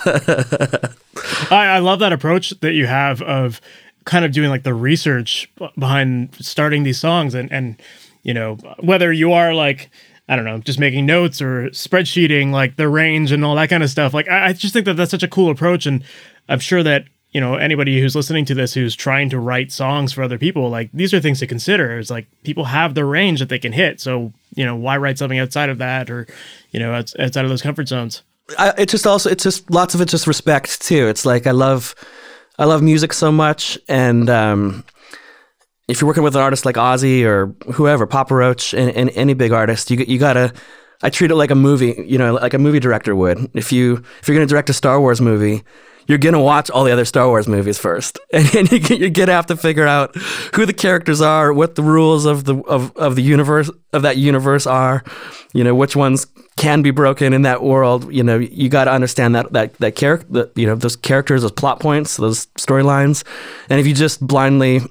[1.51, 3.61] I, I love that approach that you have of
[4.05, 7.81] kind of doing like the research behind starting these songs and and
[8.21, 9.89] you know whether you are like
[10.27, 13.83] I don't know, just making notes or spreadsheeting like the range and all that kind
[13.83, 14.11] of stuff.
[14.11, 16.03] Like I, I just think that that's such a cool approach, and
[16.49, 20.13] I'm sure that you know anybody who's listening to this who's trying to write songs
[20.13, 23.39] for other people like these are things to consider it's like people have the range
[23.39, 26.25] that they can hit so you know why write something outside of that or
[26.71, 28.21] you know outside of those comfort zones
[28.57, 31.51] I, it just also it's just lots of it just respect too it's like i
[31.51, 31.95] love
[32.59, 34.83] i love music so much and um
[35.87, 39.33] if you're working with an artist like Ozzy or whoever, Papa Roach, and, and any
[39.33, 40.53] big artist, you you gotta.
[41.03, 43.51] I treat it like a movie, you know, like a movie director would.
[43.53, 45.63] If you if you're gonna direct a Star Wars movie,
[46.07, 49.33] you're gonna watch all the other Star Wars movies first, and, and you, you're gonna
[49.33, 50.15] have to figure out
[50.55, 54.17] who the characters are, what the rules of the of, of the universe of that
[54.17, 55.03] universe are,
[55.53, 56.25] you know, which ones
[56.57, 58.11] can be broken in that world.
[58.13, 61.51] You know, you got to understand that that that character, you know, those characters, those
[61.51, 63.23] plot points, those storylines,
[63.69, 64.81] and if you just blindly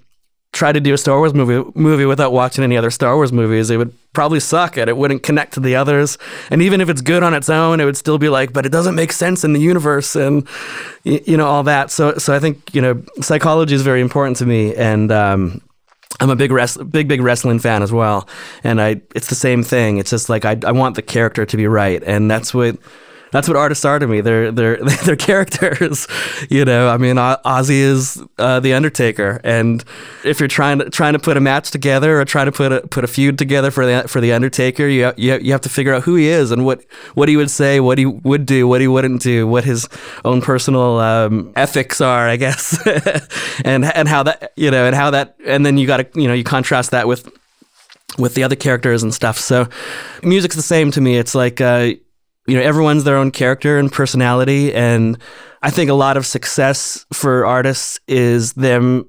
[0.53, 3.71] try to do a Star Wars movie movie without watching any other Star Wars movies,
[3.71, 6.17] it would probably suck and it wouldn't connect to the others.
[6.51, 8.69] And even if it's good on its own, it would still be like, but it
[8.71, 10.47] doesn't make sense in the universe and
[11.03, 11.91] you know all that.
[11.91, 15.11] So so I think you know psychology is very important to me and.
[15.11, 15.61] Um,
[16.25, 16.51] I'm a big
[16.91, 18.27] big big wrestling fan as well,
[18.65, 19.99] and I it's the same thing.
[19.99, 22.79] It's just like I I want the character to be right, and that's what
[23.35, 24.21] that's what artists are to me.
[24.21, 26.07] They're they're they're characters.
[26.49, 29.85] You know, I mean, Ozzy is uh, the Undertaker, and
[30.23, 32.87] if you're trying to trying to put a match together or trying to put a
[32.87, 35.93] put a feud together for the for the Undertaker, you you you have to figure
[35.93, 38.81] out who he is and what what he would say, what he would do, what
[38.81, 39.89] he wouldn't do, what his
[40.25, 42.79] own personal um, ethics are, I guess,
[43.65, 46.29] and and how that you know, and how that, and then you got to you
[46.29, 47.29] know you contrast that with
[48.17, 49.39] with the other characters and stuff.
[49.39, 49.69] So
[50.23, 51.17] music's the same to me.
[51.19, 51.95] It's like uh,
[52.47, 55.19] you know everyone's their own character and personality, and
[55.63, 59.09] I think a lot of success for artists is them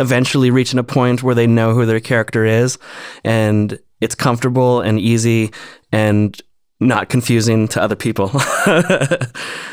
[0.00, 2.78] eventually reaching a point where they know who their character is,
[3.24, 5.52] and it's comfortable and easy
[5.92, 6.40] and
[6.80, 8.30] not confusing to other people.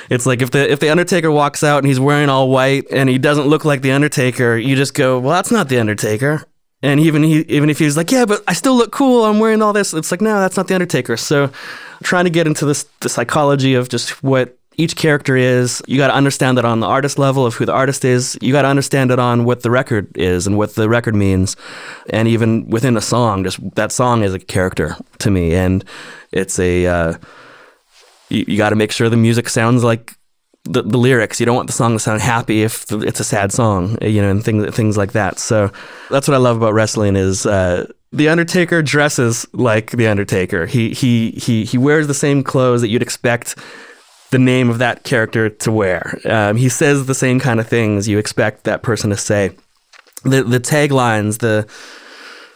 [0.10, 3.10] it's like if the if the Undertaker walks out and he's wearing all white and
[3.10, 6.44] he doesn't look like the Undertaker, you just go, "Well, that's not the Undertaker."
[6.86, 9.26] And even he, even if he's like, yeah, but I still look cool.
[9.26, 9.92] I'm wearing all this.
[9.92, 11.18] It's like, no, that's not the Undertaker.
[11.18, 11.50] So,
[12.04, 15.82] trying to get into this the psychology of just what each character is.
[15.88, 18.38] You got to understand that on the artist level of who the artist is.
[18.40, 21.56] You got to understand it on what the record is and what the record means,
[22.12, 25.84] and even within a song, just that song is a character to me, and
[26.32, 26.86] it's a.
[26.86, 27.14] Uh,
[28.30, 30.16] you, you got to make sure the music sounds like
[30.66, 31.40] the, the lyrics.
[31.40, 34.30] You don't want the song to sound happy if it's a sad song, you know,
[34.30, 35.40] and things things like that.
[35.40, 35.72] So
[36.10, 40.66] that's what I love about wrestling is uh, the Undertaker dresses like the Undertaker.
[40.66, 43.58] He he he he wears the same clothes that you'd expect
[44.32, 46.20] the name of that character to wear.
[46.26, 49.52] Um, he says the same kind of things you expect that person to say.
[50.24, 51.68] The the taglines, the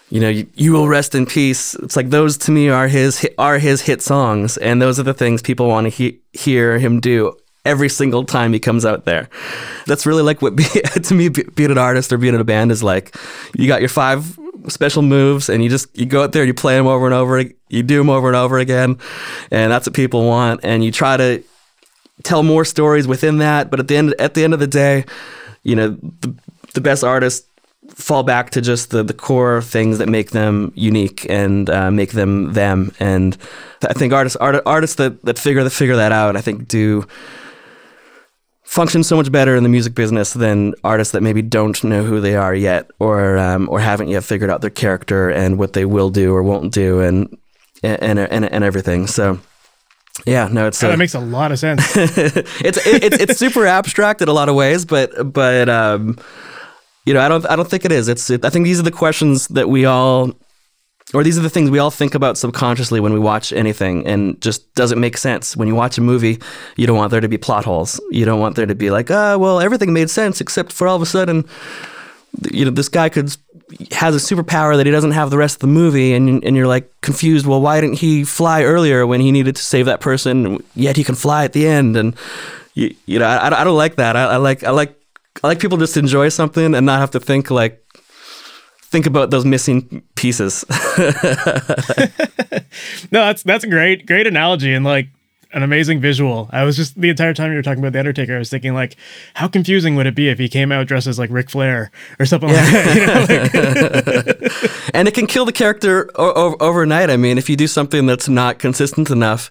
[0.09, 1.75] you know, you, you, will rest in peace.
[1.75, 5.13] It's like those to me are his are his hit songs, and those are the
[5.13, 7.37] things people want to he, hear him do
[7.69, 9.29] every single time he comes out there.
[9.85, 12.71] That's really like what, be, to me, being an artist or being in a band
[12.71, 13.15] is like.
[13.55, 16.75] You got your five special moves, and you just you go out there, you play
[16.75, 18.97] them over and over, you do them over and over again,
[19.51, 20.61] and that's what people want.
[20.63, 21.43] And you try to
[22.23, 25.05] tell more stories within that, but at the end at the end of the day,
[25.63, 25.89] you know,
[26.21, 26.35] the,
[26.73, 27.47] the best artists
[27.95, 32.11] fall back to just the, the core things that make them unique and uh, make
[32.11, 32.93] them them.
[32.99, 33.37] And
[33.81, 37.07] I think artists art, artists that, that figure that figure that out, I think do
[38.69, 42.21] function so much better in the music business than artists that maybe don't know who
[42.21, 45.85] they are yet or um, or haven't yet figured out their character and what they
[45.85, 47.35] will do or won't do and
[47.81, 49.07] and and, and everything.
[49.07, 49.39] So.
[50.25, 51.81] Yeah, no, it's oh, that makes a lot of sense.
[51.95, 56.17] it's it, it's it's super abstract in a lot of ways, but but um,
[57.05, 58.09] you know, I don't I don't think it is.
[58.09, 60.33] It's it, I think these are the questions that we all
[61.13, 64.39] or these are the things we all think about subconsciously when we watch anything and
[64.41, 65.57] just doesn't make sense.
[65.57, 66.39] When you watch a movie,
[66.75, 67.99] you don't want there to be plot holes.
[68.11, 70.87] You don't want there to be like, ah, oh, well, everything made sense except for
[70.87, 71.45] all of a sudden,
[72.51, 73.35] you know, this guy could
[73.91, 76.67] has a superpower that he doesn't have the rest of the movie, and and you're
[76.67, 77.45] like confused.
[77.45, 80.63] Well, why didn't he fly earlier when he needed to save that person?
[80.75, 82.15] Yet he can fly at the end, and
[82.73, 84.15] you, you know, I, I don't like that.
[84.15, 84.95] I, I like I like
[85.43, 87.83] I like people just enjoy something and not have to think like
[88.89, 90.65] think about those missing pieces.
[93.11, 95.09] no, that's that's a great great analogy and like
[95.51, 96.47] an amazing visual.
[96.51, 98.73] I was just the entire time you were talking about the Undertaker, I was thinking
[98.73, 98.95] like,
[99.33, 102.25] how confusing would it be if he came out dressed as like Ric Flair or
[102.25, 102.55] something yeah.
[102.55, 102.95] like that?
[102.95, 107.09] You know, like and it can kill the character o- overnight.
[107.09, 109.49] I mean, if you do something that's not consistent enough,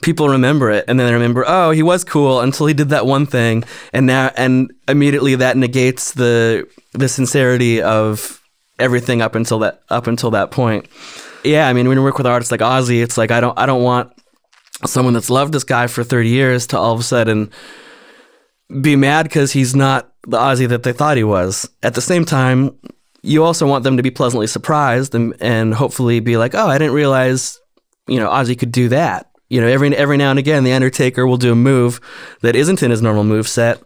[0.00, 3.04] people remember it, and then they remember, oh, he was cool until he did that
[3.04, 8.42] one thing, and now and immediately that negates the the sincerity of
[8.78, 10.86] everything up until that up until that point.
[11.44, 13.66] Yeah, I mean, when you work with artists like Ozzy, it's like I don't I
[13.66, 14.12] don't want
[14.84, 17.50] someone that's loved this guy for 30 years to all of a sudden
[18.80, 21.68] be mad because he's not the Ozzy that they thought he was.
[21.82, 22.76] At the same time,
[23.22, 26.78] you also want them to be pleasantly surprised and, and hopefully be like, oh, I
[26.78, 27.58] didn't realize,
[28.06, 29.30] you know, Ozzy could do that.
[29.48, 32.00] You know, every every now and again, the Undertaker will do a move
[32.42, 33.80] that isn't in his normal move set,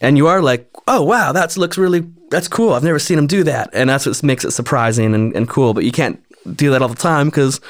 [0.00, 2.74] and you are like, oh wow, that looks really that's cool.
[2.74, 5.74] I've never seen him do that, and that's what makes it surprising and, and cool.
[5.74, 6.22] But you can't
[6.56, 7.60] do that all the time because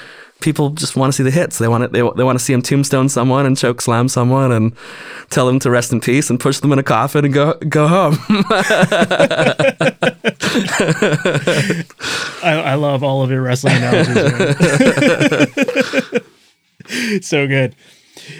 [0.40, 1.58] people just want to see the hits.
[1.58, 4.52] They want to, they, they want to see him tombstone someone and choke slam someone
[4.52, 4.74] and
[5.30, 7.88] tell them to rest in peace and push them in a coffin and go go
[7.88, 8.18] home.
[12.42, 14.16] I, I, love all of your wrestling analogies.
[17.26, 17.74] so good.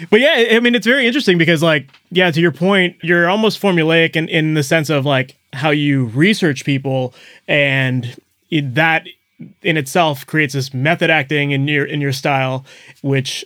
[0.09, 3.61] But yeah, I mean, it's very interesting because, like, yeah, to your point, you're almost
[3.61, 7.13] formulaic in, in the sense of like how you research people,
[7.47, 8.19] and
[8.51, 9.05] that
[9.61, 12.65] in itself creates this method acting in your in your style,
[13.01, 13.45] which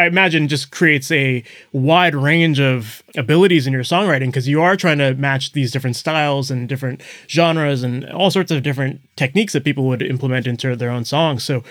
[0.00, 1.42] I, imagine just creates a
[1.72, 5.96] wide range of abilities in your songwriting because you are trying to match these different
[5.96, 10.74] styles and different genres and all sorts of different techniques that people would implement into
[10.76, 11.44] their own songs.
[11.44, 11.62] So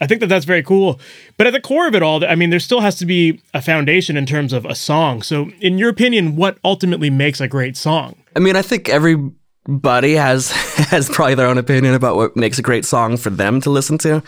[0.00, 1.00] I think that that's very cool.
[1.36, 3.62] But at the core of it all, I mean, there still has to be a
[3.62, 5.22] foundation in terms of a song.
[5.22, 8.16] So, in your opinion, what ultimately makes a great song?
[8.36, 10.50] I mean, I think everybody has
[10.90, 13.98] has probably their own opinion about what makes a great song for them to listen
[13.98, 14.22] to.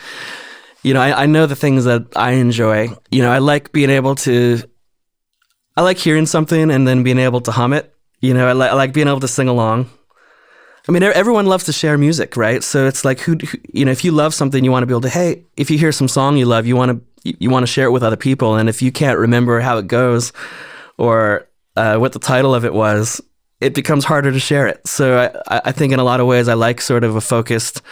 [0.83, 2.89] You know, I, I know the things that I enjoy.
[3.11, 4.63] You know, I like being able to,
[5.77, 7.95] I like hearing something and then being able to hum it.
[8.21, 9.91] You know, I, li- I like being able to sing along.
[10.89, 12.65] I mean, everyone loves to share music, right?
[12.65, 14.93] So it's like, who, who you know, if you love something, you want to be
[14.93, 17.51] able to, hey, if you hear some song you love, you want to, you, you
[17.51, 18.57] want to share it with other people.
[18.57, 20.33] And if you can't remember how it goes
[20.97, 23.21] or uh, what the title of it was,
[23.61, 24.87] it becomes harder to share it.
[24.87, 27.83] So I, I think in a lot of ways, I like sort of a focused,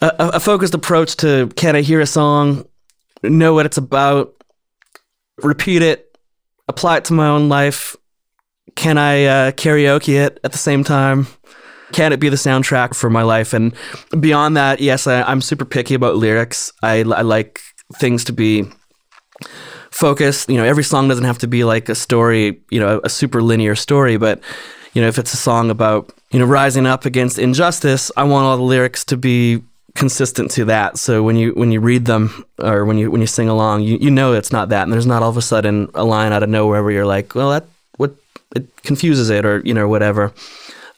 [0.00, 2.66] a, a focused approach to can I hear a song,
[3.22, 4.34] know what it's about,
[5.38, 6.18] repeat it,
[6.68, 7.96] apply it to my own life.
[8.76, 11.26] Can I uh, karaoke it at the same time?
[11.92, 13.52] Can it be the soundtrack for my life?
[13.52, 13.72] And
[14.18, 16.72] beyond that, yes, I, I'm super picky about lyrics.
[16.82, 17.60] I, I like
[17.94, 18.64] things to be
[19.90, 20.48] focused.
[20.48, 23.42] You know, every song doesn't have to be like a story, you know, a super
[23.42, 24.40] linear story, but
[24.92, 28.46] you know, if it's a song about, you know, rising up against injustice, I want
[28.46, 29.62] all the lyrics to be
[29.94, 30.98] consistent to that.
[30.98, 33.96] So when you when you read them or when you when you sing along, you,
[34.00, 34.82] you know it's not that.
[34.82, 37.34] And there's not all of a sudden a line out of nowhere where you're like,
[37.34, 37.66] well that
[37.96, 38.14] what
[38.56, 40.32] it confuses it or, you know, whatever.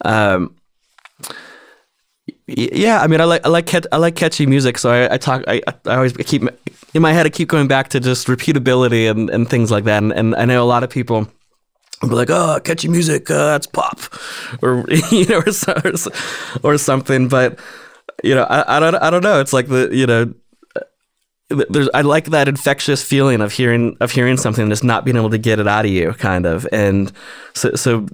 [0.05, 0.55] Um
[2.49, 5.43] yeah, I mean, I like I like I like catchy music, so I, I talk.
[5.49, 6.43] I, I always keep
[6.95, 7.27] in my head.
[7.27, 10.01] I keep going back to just repeatability and, and things like that.
[10.01, 11.27] And, and I know a lot of people
[12.03, 13.99] be like, "Oh, catchy music, uh, that's pop,"
[14.63, 15.53] or you know, or,
[15.85, 15.93] or,
[16.63, 17.27] or something.
[17.27, 17.59] But
[18.27, 19.41] you know, I, I don't I don't know.
[19.41, 20.35] It's like the you know.
[21.49, 25.17] There's, I like that infectious feeling of hearing of hearing something and just not being
[25.17, 26.67] able to get it out of you, kind of.
[26.73, 27.13] And
[27.55, 28.05] so, so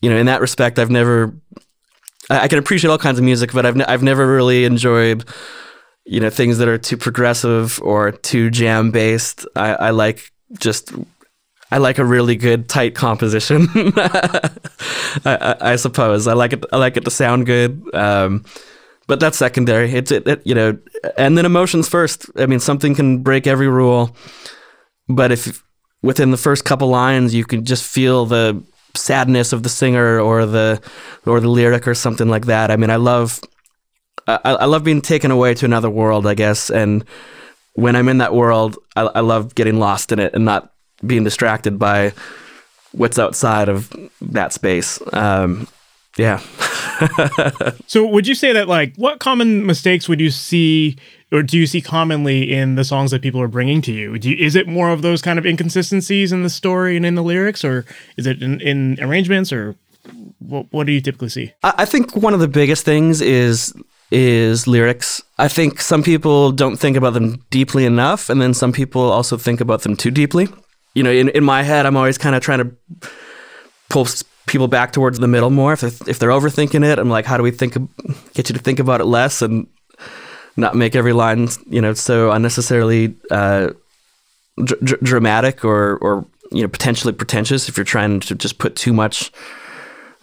[0.00, 1.32] you know, in that respect, I've never
[2.28, 5.24] I I can appreciate all kinds of music, but I've ne- I've never really enjoyed
[6.04, 9.46] you know things that are too progressive or too jam based.
[9.54, 10.92] I, I like just
[11.70, 13.68] I like a really good tight composition.
[13.74, 14.50] I,
[15.24, 16.64] I, I suppose I like it.
[16.72, 17.82] I like it to sound good.
[17.94, 18.44] Um,
[19.06, 19.92] but that's secondary.
[19.92, 20.78] It's it, it, you know,
[21.16, 22.26] and then emotions first.
[22.36, 24.16] I mean, something can break every rule,
[25.08, 25.62] but if
[26.02, 28.62] within the first couple lines you can just feel the
[28.94, 30.80] sadness of the singer or the
[31.26, 32.70] or the lyric or something like that.
[32.70, 33.40] I mean, I love
[34.26, 37.04] I, I love being taken away to another world, I guess, and
[37.74, 40.72] when I'm in that world, I, I love getting lost in it and not
[41.04, 42.12] being distracted by
[42.92, 45.00] what's outside of that space.
[45.12, 45.68] Um,
[46.16, 46.40] yeah.
[47.86, 50.96] So, would you say that, like, what common mistakes would you see,
[51.30, 54.18] or do you see commonly in the songs that people are bringing to you?
[54.18, 57.14] Do you is it more of those kind of inconsistencies in the story and in
[57.14, 57.84] the lyrics, or
[58.16, 59.76] is it in, in arrangements, or
[60.38, 61.52] what, what do you typically see?
[61.62, 63.74] I I think one of the biggest things is
[64.10, 65.22] is lyrics.
[65.38, 69.36] I think some people don't think about them deeply enough, and then some people also
[69.36, 70.48] think about them too deeply.
[70.94, 73.10] You know, in, in my head, I'm always kind of trying to
[73.90, 74.06] pull
[74.46, 75.72] people back towards the middle more.
[75.72, 77.74] If they're, if they're overthinking it, I'm like, how do we think,
[78.34, 79.66] get you to think about it less and
[80.56, 83.70] not make every line, you know, so unnecessarily uh,
[84.62, 87.68] dr- dr- dramatic or or you know potentially pretentious.
[87.68, 89.30] If you're trying to just put too much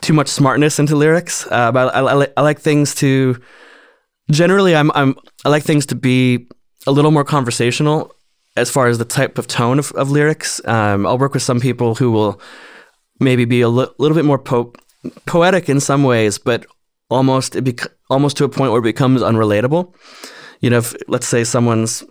[0.02, 1.48] too much smartness into lyrics.
[1.50, 3.40] Uh, but I, I, I like things to
[4.32, 5.16] generally I'm I'm
[5.46, 6.48] I like things to be
[6.88, 8.14] a little more conversational
[8.56, 10.66] as far as the type of tone of, of lyrics.
[10.68, 12.40] Um, I'll work with some people who will
[13.20, 14.74] maybe be a li- little bit more po-
[15.26, 16.66] poetic in some ways, but
[17.10, 19.94] almost it bec- almost to a point where it becomes unrelatable.
[20.62, 22.04] You know, if, let's say someone's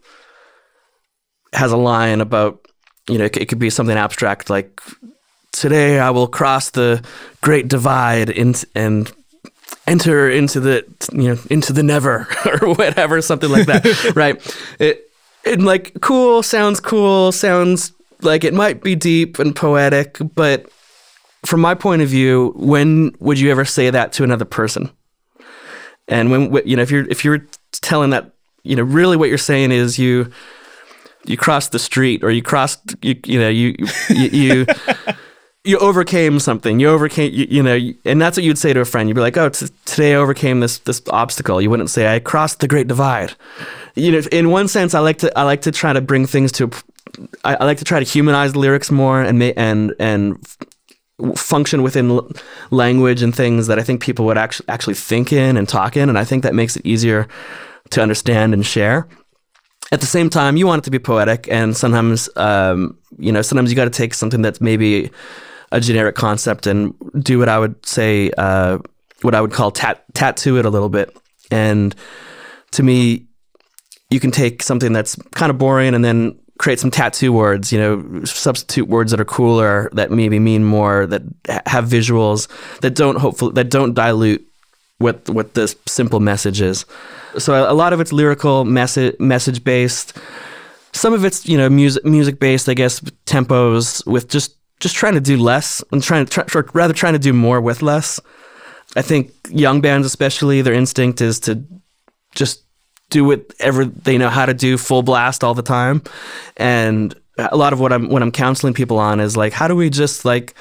[1.54, 2.66] has a line about
[3.08, 4.80] you know it, it could be something abstract like
[5.52, 7.04] today I will cross the
[7.40, 9.12] great divide in, and
[9.86, 14.40] enter into the you know into the never or whatever something like that right
[14.78, 15.10] it
[15.44, 17.92] it like cool sounds cool sounds
[18.22, 20.70] like it might be deep and poetic but
[21.44, 24.90] from my point of view when would you ever say that to another person
[26.08, 28.32] and when you know if you're if you're telling that
[28.62, 30.30] you know really what you're saying is you
[31.24, 33.74] you crossed the street or you crossed you you know you
[34.10, 34.66] you, you
[35.64, 36.80] you overcame something.
[36.80, 39.08] You overcame, you, you know, and that's what you'd say to a friend.
[39.08, 42.18] You'd be like, "Oh, t- today I overcame this this obstacle." You wouldn't say, "I
[42.18, 43.34] crossed the great divide."
[43.94, 46.52] You know, in one sense, I like to I like to try to bring things
[46.52, 46.70] to.
[47.44, 50.44] I, I like to try to humanize the lyrics more and and and
[51.36, 52.30] function within l-
[52.70, 56.08] language and things that I think people would actually actually think in and talk in,
[56.08, 57.26] and I think that makes it easier
[57.90, 59.06] to understand and share.
[59.92, 63.42] at the same time, you want it to be poetic, and sometimes, um, you know,
[63.42, 65.10] sometimes you got to take something that's maybe
[65.70, 68.78] a generic concept and do what I would say, uh,
[69.20, 71.14] what I would call tat- tattoo it a little bit.
[71.50, 71.94] And
[72.72, 73.26] to me,
[74.10, 77.78] you can take something that's kind of boring and then create some tattoo words, you
[77.78, 81.22] know, substitute words that are cooler, that maybe mean more, that
[81.66, 82.46] have visuals,
[82.82, 84.46] that don't hopefully that don't dilute
[84.98, 86.86] what what the simple message is.
[87.36, 90.16] So a lot of it's lyrical, message message based.
[90.92, 95.14] Some of it's you know music music based, I guess, tempos with just just trying
[95.14, 98.20] to do less and trying to try, rather trying to do more with less.
[98.94, 101.64] I think young bands, especially, their instinct is to
[102.36, 102.61] just
[103.12, 106.02] do whatever they know how to do, full blast all the time.
[106.56, 109.76] And a lot of what I'm when I'm counseling people on is like, how do
[109.76, 110.54] we just like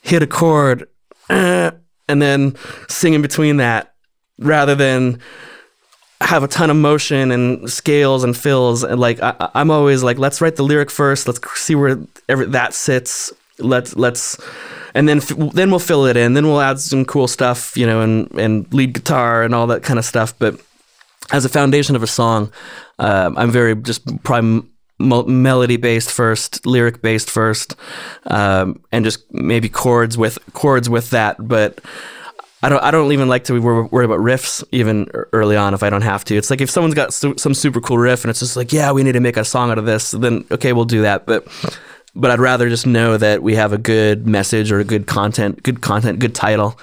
[0.00, 0.88] hit a chord
[1.28, 1.72] and
[2.08, 2.56] then
[2.88, 3.94] sing in between that,
[4.38, 5.20] rather than
[6.20, 8.82] have a ton of motion and scales and fills.
[8.82, 11.26] And like I, am always like let's write the lyric first.
[11.26, 13.32] Let's see where every, that sits.
[13.58, 14.40] Let's let's
[14.94, 15.20] and then
[15.52, 16.34] then we'll fill it in.
[16.34, 19.82] Then we'll add some cool stuff you know and and lead guitar and all that
[19.82, 20.34] kind of stuff.
[20.38, 20.60] But
[21.32, 22.50] as a foundation of a song
[22.98, 24.62] uh, i'm very just probably
[24.98, 27.76] melody based first lyric based first
[28.26, 31.80] um, and just maybe chords with chords with that but
[32.60, 32.82] I don't.
[32.82, 36.24] I don't even like to worry about riffs even early on if I don't have
[36.24, 36.36] to.
[36.36, 38.90] It's like if someone's got su- some super cool riff and it's just like, yeah,
[38.90, 40.10] we need to make a song out of this.
[40.10, 41.24] Then okay, we'll do that.
[41.24, 41.46] But
[42.14, 45.62] but I'd rather just know that we have a good message or a good content,
[45.62, 46.78] good content, good title.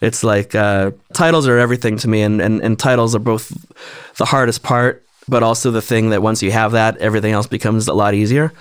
[0.00, 3.52] It's like uh, titles are everything to me, and, and and titles are both
[4.16, 7.86] the hardest part, but also the thing that once you have that, everything else becomes
[7.88, 8.52] a lot easier.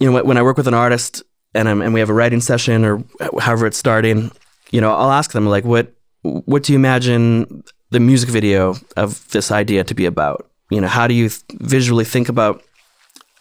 [0.00, 1.22] You know, when I work with an artist
[1.54, 3.02] and I'm, and we have a writing session or
[3.40, 4.30] however it's starting
[4.70, 9.26] you know, I'll ask them like, what what do you imagine the music video of
[9.30, 10.50] this idea to be about?
[10.70, 12.62] You know, how do you th- visually think about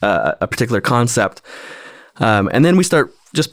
[0.01, 1.41] uh, a particular concept?
[2.19, 3.51] Um, and then we start just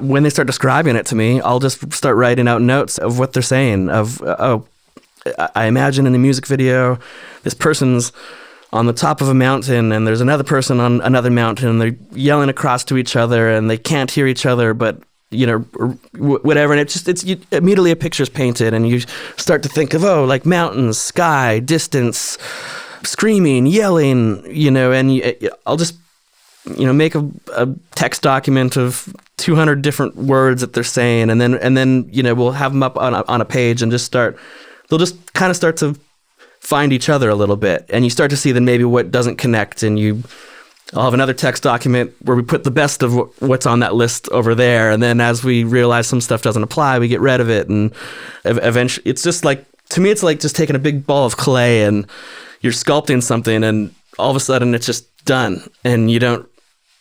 [0.00, 3.32] when they start describing it to me, I'll just start writing out notes of what
[3.32, 3.88] they're saying.
[3.88, 4.66] Of uh, oh,
[5.54, 6.98] I imagine in the music video,
[7.42, 8.12] this person's
[8.72, 11.96] on the top of a mountain and there's another person on another mountain and they're
[12.12, 15.58] yelling across to each other and they can't hear each other but you know,
[16.18, 16.72] whatever.
[16.72, 19.00] And it's just, it's you, immediately a picture's painted and you
[19.36, 22.38] start to think of, oh, like mountains, sky, distance,
[23.02, 25.34] screaming, yelling, you know, and you,
[25.66, 25.96] I'll just,
[26.76, 31.30] you know, make a, a text document of 200 different words that they're saying.
[31.30, 33.82] And then, and then, you know, we'll have them up on a, on a page
[33.82, 34.38] and just start,
[34.88, 35.96] they'll just kind of start to
[36.60, 37.86] find each other a little bit.
[37.88, 40.24] And you start to see then maybe what doesn't connect and you,
[40.94, 44.28] I'll have another text document where we put the best of what's on that list
[44.28, 47.50] over there, and then as we realize some stuff doesn't apply, we get rid of
[47.50, 47.92] it, and
[48.44, 51.84] eventually, it's just like to me, it's like just taking a big ball of clay
[51.84, 52.06] and
[52.60, 56.48] you're sculpting something, and all of a sudden it's just done, and you don't,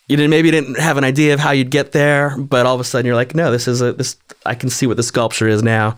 [0.07, 2.81] you didn't maybe didn't have an idea of how you'd get there, but all of
[2.81, 5.47] a sudden you're like, no, this is a this I can see what the sculpture
[5.47, 5.97] is now,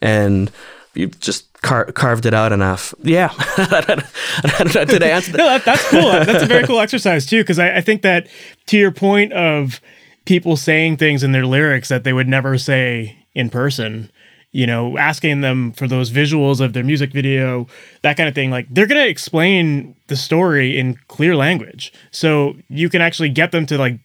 [0.00, 0.50] and
[0.94, 2.94] you just car- carved it out enough.
[3.02, 3.28] Yeah.
[3.56, 5.38] Did I answer that?
[5.38, 6.10] no, that, that's cool.
[6.10, 8.28] That's a very cool exercise too, because I, I think that
[8.66, 9.80] to your point of
[10.24, 14.10] people saying things in their lyrics that they would never say in person
[14.52, 17.66] you know, asking them for those visuals of their music video,
[18.02, 18.50] that kind of thing.
[18.50, 21.92] Like they're going to explain the story in clear language.
[22.10, 23.98] So you can actually get them to like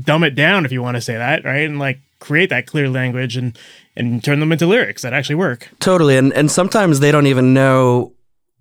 [0.00, 1.66] dumb it down if you want to say that, right?
[1.66, 3.56] And like create that clear language and
[3.96, 5.68] and turn them into lyrics that actually work.
[5.80, 8.12] Totally, and and sometimes they don't even know,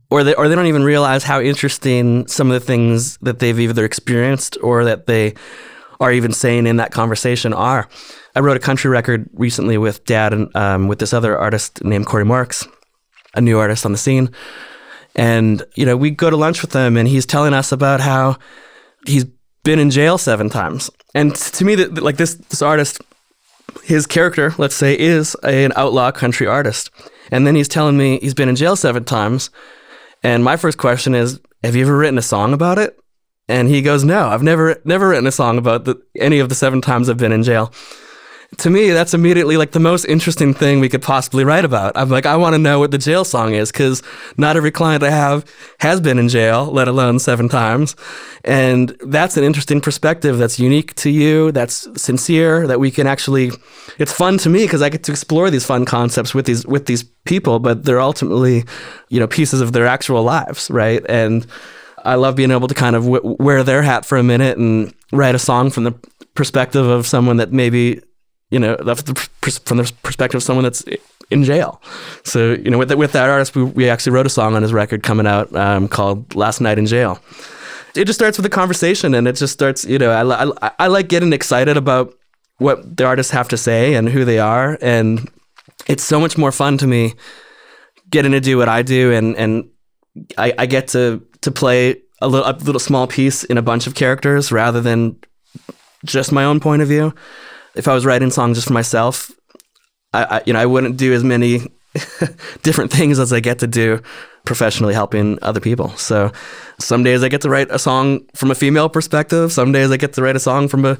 [0.09, 3.59] or they or they don't even realize how interesting some of the things that they've
[3.59, 5.33] either experienced or that they
[5.99, 7.87] are even saying in that conversation are.
[8.35, 12.05] I wrote a country record recently with Dad and um, with this other artist named
[12.05, 12.67] Corey Marks,
[13.33, 14.29] a new artist on the scene,
[15.15, 18.37] and you know we go to lunch with him, and he's telling us about how
[19.05, 19.25] he's
[19.63, 23.01] been in jail seven times, and to me, that like this this artist
[23.83, 26.89] his character, let's say, is an outlaw country artist.
[27.31, 29.49] And then he's telling me he's been in jail seven times.
[30.23, 32.97] And my first question is, have you ever written a song about it?
[33.49, 36.55] And he goes, no, I've never never written a song about the, any of the
[36.55, 37.71] seven times I've been in jail
[38.57, 41.97] to me, that's immediately like the most interesting thing we could possibly write about.
[41.97, 44.01] I'm like, I want to know what the jail song is because
[44.37, 45.43] not every client I have
[45.79, 47.95] has been in jail, let alone seven times.
[48.45, 53.51] And that's an interesting perspective that's unique to you, that's sincere, that we can actually,
[53.99, 56.85] it's fun to me because I get to explore these fun concepts with these, with
[56.85, 58.63] these people, but they're ultimately,
[59.09, 61.05] you know, pieces of their actual lives, right?
[61.09, 61.45] And
[62.07, 64.93] I love being able to kind of w- wear their hat for a minute and
[65.11, 65.93] write a song from the
[66.33, 68.01] perspective of someone that maybe
[68.49, 68.95] you know, the,
[69.65, 70.83] from the perspective of someone that's
[71.29, 71.81] in jail.
[72.23, 74.71] So, you know, with, with that artist, we, we actually wrote a song on his
[74.71, 77.19] record coming out um, called Last Night in Jail.
[77.95, 79.83] it just starts with a conversation, and it just starts.
[79.83, 82.13] You know, I, I, I like getting excited about
[82.57, 85.29] what the artists have to say and who they are, and
[85.87, 87.15] it's so much more fun to me
[88.09, 89.69] getting to do what I do, and and
[90.37, 93.87] I, I get to to play a little a little small piece in a bunch
[93.87, 95.17] of characters rather than
[96.05, 97.13] just my own point of view.
[97.73, 99.31] If I was writing songs just for myself,
[100.13, 101.61] I, I you know I wouldn't do as many
[102.63, 104.01] different things as I get to do
[104.43, 105.89] professionally helping other people.
[105.95, 106.31] So
[106.79, 109.51] some days I get to write a song from a female perspective.
[109.53, 110.97] Some days I get to write a song from a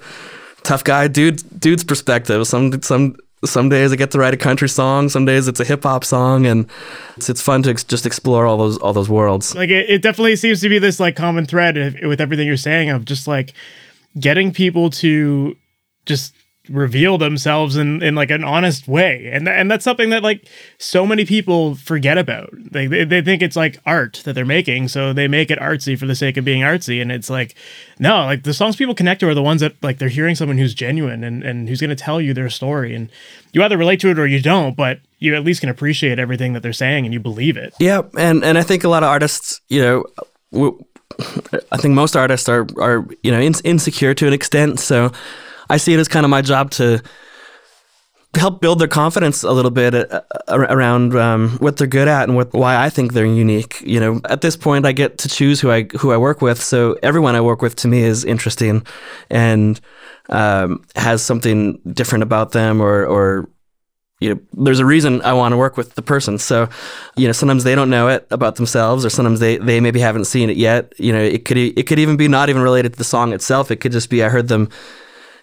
[0.64, 2.48] tough guy dude dude's perspective.
[2.48, 5.10] Some some some days I get to write a country song.
[5.10, 6.68] Some days it's a hip hop song, and
[7.16, 9.56] it's it's fun to ex- just explore all those all those worlds.
[9.56, 12.90] Like it, it definitely seems to be this like common thread with everything you're saying
[12.90, 13.54] of just like
[14.20, 15.56] getting people to
[16.06, 16.34] just
[16.70, 19.30] reveal themselves in, in like an honest way.
[19.32, 20.48] And and that's something that like
[20.78, 22.50] so many people forget about.
[22.54, 25.98] They, they, they think it's like art that they're making so they make it artsy
[25.98, 27.02] for the sake of being artsy.
[27.02, 27.56] And it's like
[28.00, 30.58] no like the songs people connect to are the ones that like they're hearing someone
[30.58, 32.96] who's genuine and, and who's going to tell you their story.
[32.96, 33.10] And
[33.54, 36.54] you either relate to it or you don't but you at least can appreciate everything
[36.54, 37.74] that they're saying and you believe it.
[37.80, 40.06] Yeah and and i think a lot of artists you know
[40.52, 40.84] w-
[41.72, 44.80] I think most artists are are you know in, insecure to an extent.
[44.80, 45.12] So
[45.70, 47.02] I see it as kind of my job to
[48.36, 52.36] help build their confidence a little bit uh, around um, what they're good at and
[52.36, 53.82] what why I think they're unique.
[53.82, 56.62] You know, at this point, I get to choose who I who I work with.
[56.62, 58.86] So everyone I work with to me is interesting
[59.30, 59.80] and
[60.30, 63.50] um, has something different about them, or or
[64.20, 66.40] you know, there's a reason I want to work with the person.
[66.40, 66.70] So,
[67.16, 70.26] you know, sometimes they don't know it about themselves, or sometimes they, they maybe haven't
[70.26, 70.92] seen it yet.
[70.98, 73.70] You know, it could it could even be not even related to the song itself.
[73.72, 74.70] It could just be I heard them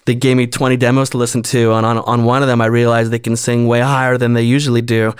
[0.06, 2.66] they gave me 20 demos to listen to and on, on one of them i
[2.66, 5.14] realized they can sing way higher than they usually do.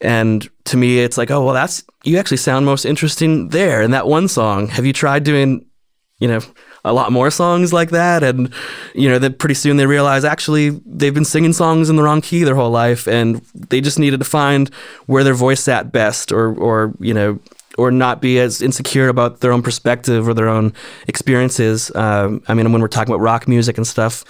[0.00, 3.92] And to me it's like oh well that's you actually sound most interesting there in
[3.92, 4.68] that one song.
[4.68, 5.64] Have you tried doing
[6.18, 6.40] you know
[6.84, 8.22] a lot more songs like that?
[8.22, 8.52] And
[8.94, 12.20] you know then pretty soon they realize actually they've been singing songs in the wrong
[12.20, 14.68] key their whole life and they just needed to find
[15.06, 17.38] where their voice sat best or or you know
[17.76, 20.72] or not be as insecure about their own perspective or their own
[21.08, 21.94] experiences.
[21.94, 24.24] Um, I mean, when we're talking about rock music and stuff,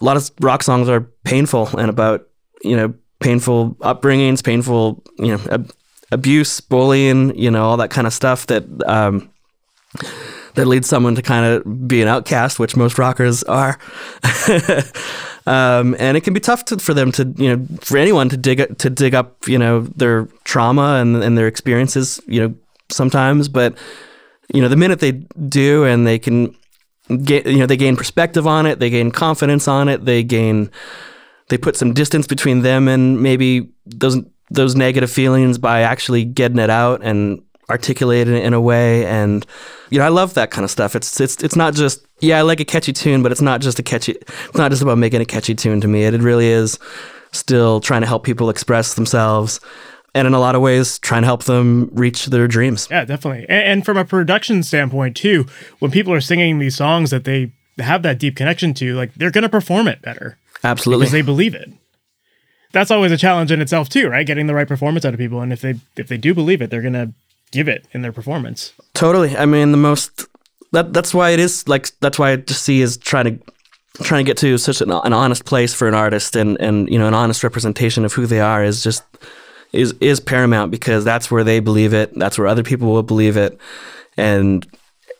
[0.00, 2.28] a lot of rock songs are painful and about
[2.62, 5.72] you know painful upbringings, painful you know ab-
[6.12, 8.64] abuse, bullying, you know all that kind of stuff that.
[8.86, 9.30] Um,
[10.54, 13.78] that leads someone to kind of be an outcast, which most rockers are.
[15.46, 18.36] um, and it can be tough to, for them to, you know, for anyone to
[18.36, 22.54] dig to dig up, you know, their trauma and, and their experiences, you know,
[22.90, 23.48] sometimes.
[23.48, 23.76] But
[24.52, 26.54] you know, the minute they do, and they can
[27.24, 30.70] get, you know, they gain perspective on it, they gain confidence on it, they gain,
[31.48, 34.18] they put some distance between them and maybe those
[34.50, 37.40] those negative feelings by actually getting it out and
[37.70, 39.46] articulating it in a way and
[39.90, 40.94] you know, I love that kind of stuff.
[40.94, 43.78] It's it's it's not just yeah, I like a catchy tune, but it's not just
[43.78, 44.12] a catchy.
[44.12, 46.04] It's not just about making a catchy tune to me.
[46.04, 46.78] It, it really is
[47.32, 49.60] still trying to help people express themselves.
[50.12, 52.88] And in a lot of ways, trying to help them reach their dreams.
[52.90, 53.46] Yeah, definitely.
[53.48, 55.46] And, and from a production standpoint, too,
[55.78, 59.30] when people are singing these songs that they have that deep connection to, like they're
[59.30, 60.36] going to perform it better.
[60.64, 61.04] Absolutely.
[61.04, 61.70] Because they believe it
[62.72, 64.26] that's always a challenge in itself too, right?
[64.26, 66.70] Getting the right performance out of people, and if they if they do believe it,
[66.70, 67.12] they're gonna
[67.52, 68.72] give it in their performance.
[68.94, 69.36] Totally.
[69.36, 70.26] I mean, the most
[70.72, 73.52] that that's why it is like that's why I just see is trying to
[74.02, 76.98] trying to get to such an, an honest place for an artist and and you
[76.98, 79.02] know an honest representation of who they are is just
[79.72, 82.12] is is paramount because that's where they believe it.
[82.18, 83.58] That's where other people will believe it,
[84.16, 84.66] and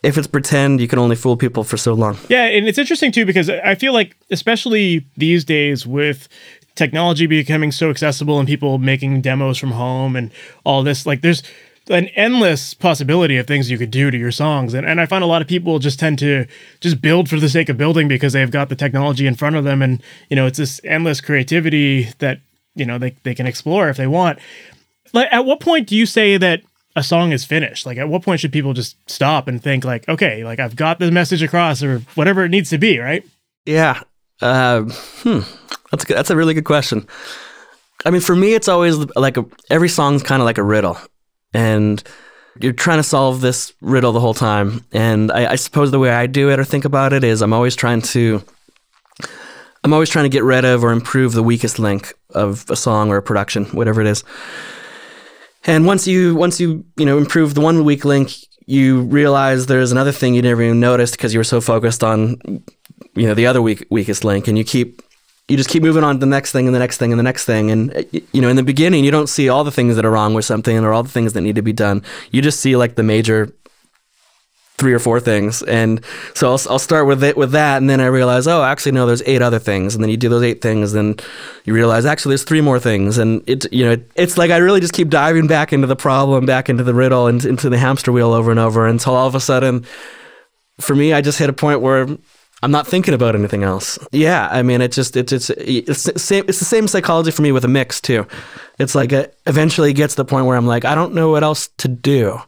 [0.03, 2.17] if it's pretend, you can only fool people for so long.
[2.27, 6.27] Yeah, and it's interesting too because I feel like, especially these days with
[6.75, 10.31] technology becoming so accessible and people making demos from home and
[10.63, 11.43] all this, like there's
[11.89, 14.73] an endless possibility of things you could do to your songs.
[14.73, 16.45] And, and I find a lot of people just tend to
[16.79, 19.63] just build for the sake of building because they've got the technology in front of
[19.63, 19.81] them.
[19.81, 22.39] And, you know, it's this endless creativity that,
[22.75, 24.39] you know, they, they can explore if they want.
[25.13, 26.61] Like, at what point do you say that
[26.95, 27.85] a song is finished?
[27.85, 30.99] Like, at what point should people just stop and think, like, okay, like I've got
[30.99, 33.25] the message across or whatever it needs to be, right?
[33.65, 34.01] Yeah.
[34.39, 35.39] Uh, hmm.
[35.91, 36.15] That's, good.
[36.15, 37.07] that's a really good question.
[38.05, 40.97] I mean, for me, it's always like a, every song's kind of like a riddle
[41.53, 42.03] and
[42.59, 44.85] you're trying to solve this riddle the whole time.
[44.91, 47.53] And I, I, suppose the way I do it or think about it is I'm
[47.53, 48.43] always trying to
[49.83, 53.09] I'm always trying to get rid of or improve the weakest link of a song
[53.09, 54.23] or a production, whatever it is.
[55.65, 58.33] And once you once you you know improve the one weak link,
[58.65, 62.37] you realize there's another thing you never even noticed because you were so focused on
[63.15, 65.01] you know the other weak, weakest link, and you keep
[65.51, 67.23] you just keep moving on to the next thing and the next thing and the
[67.23, 67.69] next thing.
[67.69, 70.11] And, uh, you know, in the beginning, you don't see all the things that are
[70.11, 72.03] wrong with something or all the things that need to be done.
[72.31, 73.53] You just see like the major
[74.77, 75.61] three or four things.
[75.61, 78.93] And so I'll, I'll start with it with that, and then I realize, oh, actually
[78.93, 81.17] no, there's eight other things, and then you do those eight things, then
[81.65, 84.57] you realize actually there's three more things, and it you know it, it's like I
[84.57, 87.77] really just keep diving back into the problem, back into the riddle, and into the
[87.77, 89.85] hamster wheel over and over until all of a sudden,
[90.79, 92.07] for me, I just hit a point where.
[92.63, 93.97] I'm not thinking about anything else.
[94.11, 96.45] Yeah, I mean, it just it's it's it's the same.
[96.47, 98.27] It's the same psychology for me with a mix too.
[98.79, 101.43] It's like it eventually gets to the point where I'm like, I don't know what
[101.43, 102.39] else to do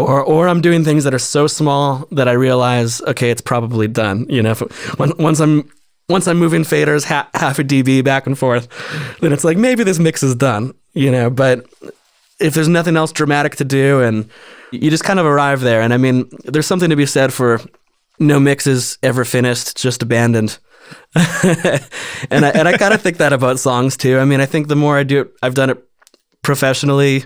[0.00, 3.88] or or I'm doing things that are so small that I realize, okay, it's probably
[3.88, 4.26] done.
[4.28, 5.70] You know, if, when, once I'm
[6.08, 8.68] once I'm moving faders ha- half a dB back and forth,
[9.20, 10.74] then it's like maybe this mix is done.
[10.92, 11.66] You know, but
[12.40, 14.28] if there's nothing else dramatic to do, and
[14.72, 17.60] you just kind of arrive there, and I mean, there's something to be said for
[18.20, 20.58] no mixes ever finished, just abandoned.
[21.14, 24.18] and I and I kind of think that about songs too.
[24.18, 25.78] I mean, I think the more I do it, I've done it
[26.42, 27.24] professionally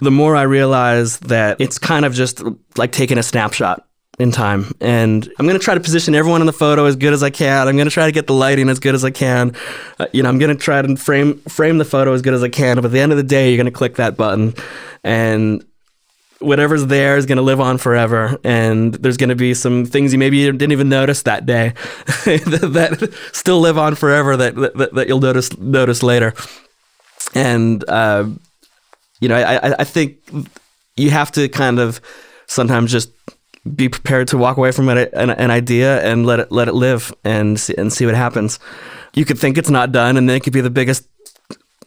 [0.00, 2.42] the more I realize that it's kind of just
[2.76, 3.84] like taking a snapshot
[4.18, 4.72] in time.
[4.80, 7.30] And I'm going to try to position everyone in the photo as good as I
[7.30, 7.68] can.
[7.68, 9.54] I'm going to try to get the lighting as good as I can.
[9.98, 12.42] Uh, you know, I'm going to try to frame frame the photo as good as
[12.42, 12.76] I can.
[12.76, 14.54] But at the end of the day, you're going to click that button
[15.04, 15.64] and
[16.40, 20.12] whatever's there is going to live on forever and there's going to be some things
[20.12, 21.70] you maybe didn't even notice that day
[22.06, 26.32] that, still live on forever that, that, that you'll notice notice later
[27.34, 28.24] and uh,
[29.20, 30.18] you know, I, I think
[30.96, 32.00] you have to kind of
[32.46, 33.10] sometimes just
[33.74, 36.74] be prepared to walk away from it, an, an, idea and let it let it
[36.74, 38.58] live and see, and see what happens.
[39.14, 41.06] You could think it's not done, and then it could be the biggest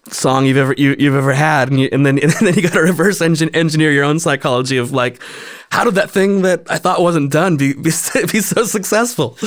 [0.10, 2.74] song you've ever you, have ever had, and, you, and then and then you got
[2.74, 5.22] to reverse engine, engineer your own psychology of like,
[5.72, 7.82] how did that thing that I thought wasn't done be be,
[8.32, 9.38] be so successful?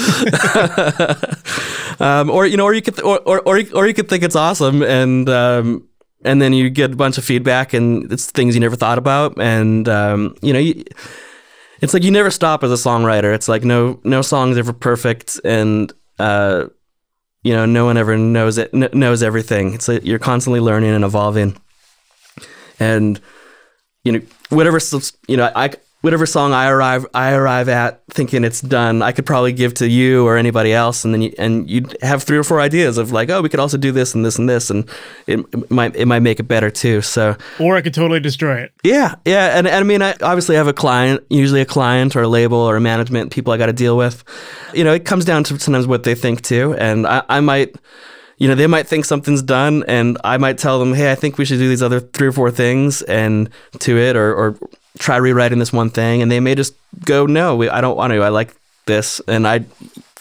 [2.00, 4.36] um, or you know, or you could or, or or or you could think it's
[4.36, 5.28] awesome and.
[5.28, 5.88] Um,
[6.26, 9.38] and then you get a bunch of feedback and it's things you never thought about
[9.38, 10.82] and um, you know you,
[11.82, 14.72] it's like you never stop as a songwriter it's like no no song is ever
[14.72, 16.64] perfect and uh,
[17.44, 19.74] you know no one ever knows it knows everything.
[19.74, 21.56] It's like you're constantly learning and evolving.
[22.80, 23.20] And
[24.02, 24.20] you know
[24.50, 24.78] whatever
[25.26, 25.70] you know i
[26.04, 29.88] whatever song I arrive I arrive at thinking it's done, I could probably give to
[29.88, 33.10] you or anybody else, and then you, and you'd have three or four ideas of
[33.10, 34.86] like, oh, we could also do this and this and this, and
[35.26, 37.00] it, it might it might make it better too.
[37.00, 38.72] So or I could totally destroy it.
[38.84, 42.22] Yeah, yeah, and, and I mean, I obviously have a client, usually a client or
[42.22, 44.24] a label or a management people I got to deal with.
[44.74, 47.76] You know, it comes down to sometimes what they think too, and I, I might
[48.36, 51.38] you know, they might think something's done, and I might tell them, "Hey, I think
[51.38, 53.48] we should do these other three or four things and
[53.78, 54.58] to it, or, or
[54.98, 56.74] try rewriting this one thing, and they may just
[57.04, 58.22] go, "No, I don't want to.
[58.22, 58.54] I like
[58.86, 59.64] this," and I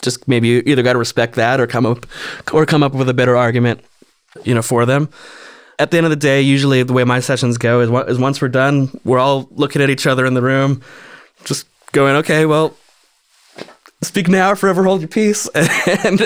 [0.02, 2.06] just maybe either got to respect that or come up
[2.52, 3.82] or come up with a better argument,
[4.44, 5.10] you know, for them.
[5.80, 8.42] At the end of the day, usually the way my sessions go is, is once
[8.42, 10.82] we're done, we're all looking at each other in the room,
[11.46, 12.76] just going, "Okay, well."
[14.02, 15.48] Speak now or forever hold your peace.
[15.56, 16.20] and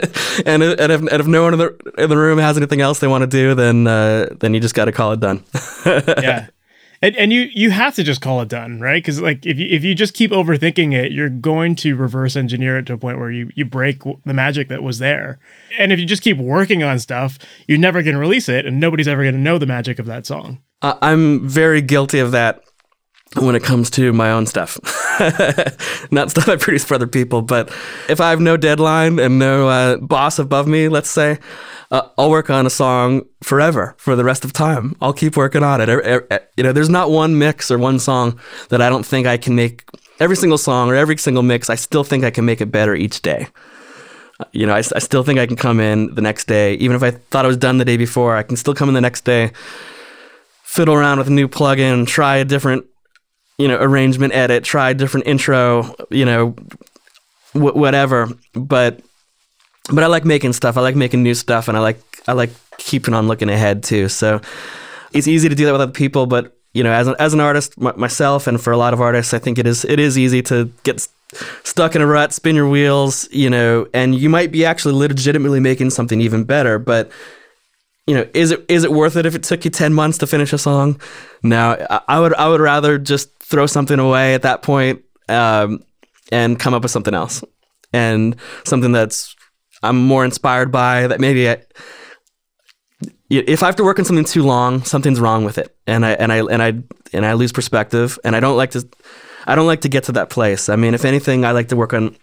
[0.47, 2.97] and and if, and if no one in the in the room has anything else
[2.97, 5.43] they want to do, then uh, then you just got to call it done.
[5.85, 6.47] yeah,
[7.01, 9.01] and, and you you have to just call it done, right?
[9.01, 12.77] Because like if you if you just keep overthinking it, you're going to reverse engineer
[12.77, 15.39] it to a point where you you break the magic that was there.
[15.77, 17.37] And if you just keep working on stuff,
[17.67, 20.05] you're never going to release it, and nobody's ever going to know the magic of
[20.07, 20.59] that song.
[20.81, 22.63] Uh, I'm very guilty of that
[23.35, 24.79] when it comes to my own stuff.
[26.11, 27.69] Not stuff I produce for other people, but
[28.09, 31.39] if I have no deadline and no uh, boss above me, let's say,
[31.91, 34.95] uh, I'll work on a song forever for the rest of time.
[35.01, 36.41] I'll keep working on it.
[36.57, 39.55] You know, there's not one mix or one song that I don't think I can
[39.55, 39.85] make.
[40.19, 42.95] Every single song or every single mix, I still think I can make it better
[42.95, 43.47] each day.
[44.39, 46.95] Uh, you know, I, I still think I can come in the next day, even
[46.95, 48.35] if I thought I was done the day before.
[48.35, 49.51] I can still come in the next day,
[50.63, 52.85] fiddle around with a new plugin, try a different,
[53.57, 56.55] you know, arrangement edit, try a different intro, you know,
[57.53, 58.29] whatever.
[58.53, 59.01] But
[59.91, 60.77] but I like making stuff.
[60.77, 64.09] I like making new stuff, and I like I like keeping on looking ahead too.
[64.09, 64.41] So
[65.13, 67.39] it's easy to do that with other people, but you know, as an, as an
[67.39, 70.17] artist m- myself, and for a lot of artists, I think it is it is
[70.17, 71.07] easy to get
[71.63, 75.59] stuck in a rut, spin your wheels, you know, and you might be actually legitimately
[75.59, 77.11] making something even better, but
[78.05, 80.27] you know, is it is it worth it if it took you ten months to
[80.27, 80.99] finish a song?
[81.43, 85.83] No, I, I would I would rather just throw something away at that point, um,
[86.31, 87.43] and come up with something else,
[87.91, 88.35] and
[88.65, 89.35] something that's
[89.83, 91.19] I'm more inspired by that.
[91.19, 91.61] Maybe I,
[93.29, 96.11] if I have to work on something too long, something's wrong with it, and I
[96.11, 96.73] and I and I
[97.13, 98.87] and I lose perspective, and I don't like to,
[99.45, 100.69] I don't like to get to that place.
[100.69, 102.15] I mean, if anything, I like to work on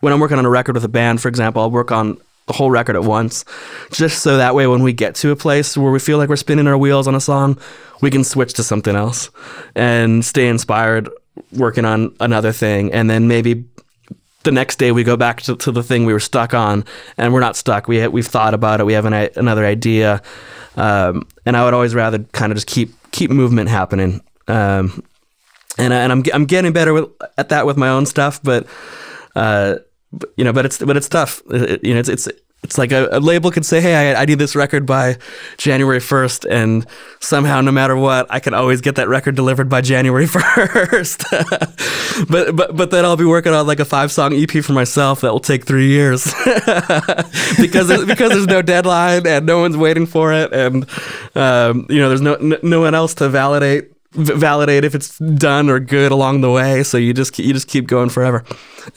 [0.00, 2.54] when I'm working on a record with a band, for example, I'll work on the
[2.54, 3.44] whole record at once,
[3.92, 6.36] just so that way when we get to a place where we feel like we're
[6.36, 7.58] spinning our wheels on a song,
[8.00, 9.30] we can switch to something else
[9.76, 11.10] and stay inspired
[11.52, 13.66] working on another thing, and then maybe
[14.42, 16.84] the next day we go back to, to the thing we were stuck on,
[17.16, 17.88] and we're not stuck.
[17.88, 18.84] We we've thought about it.
[18.84, 20.22] We have an, another idea,
[20.76, 24.22] um, and I would always rather kind of just keep keep movement happening.
[24.48, 25.02] Um,
[25.78, 28.66] and and I'm I'm getting better with, at that with my own stuff, but.
[29.36, 29.76] Uh,
[30.36, 31.40] you know, but it's but it's tough.
[31.50, 32.28] It, you know, it's it's
[32.62, 35.16] it's like a, a, label could say, "Hey, I, I, need this record by
[35.56, 36.86] January 1st," and
[37.18, 42.26] somehow, no matter what, I can always get that record delivered by January 1st.
[42.30, 45.22] but but but then I'll be working on like a five song EP for myself
[45.22, 46.24] that will take three years
[47.58, 50.86] because there's, because there's no deadline and no one's waiting for it, and
[51.34, 55.78] um, you know, there's no no one else to validate validate if it's done or
[55.78, 56.82] good along the way.
[56.82, 58.44] So you just you just keep going forever.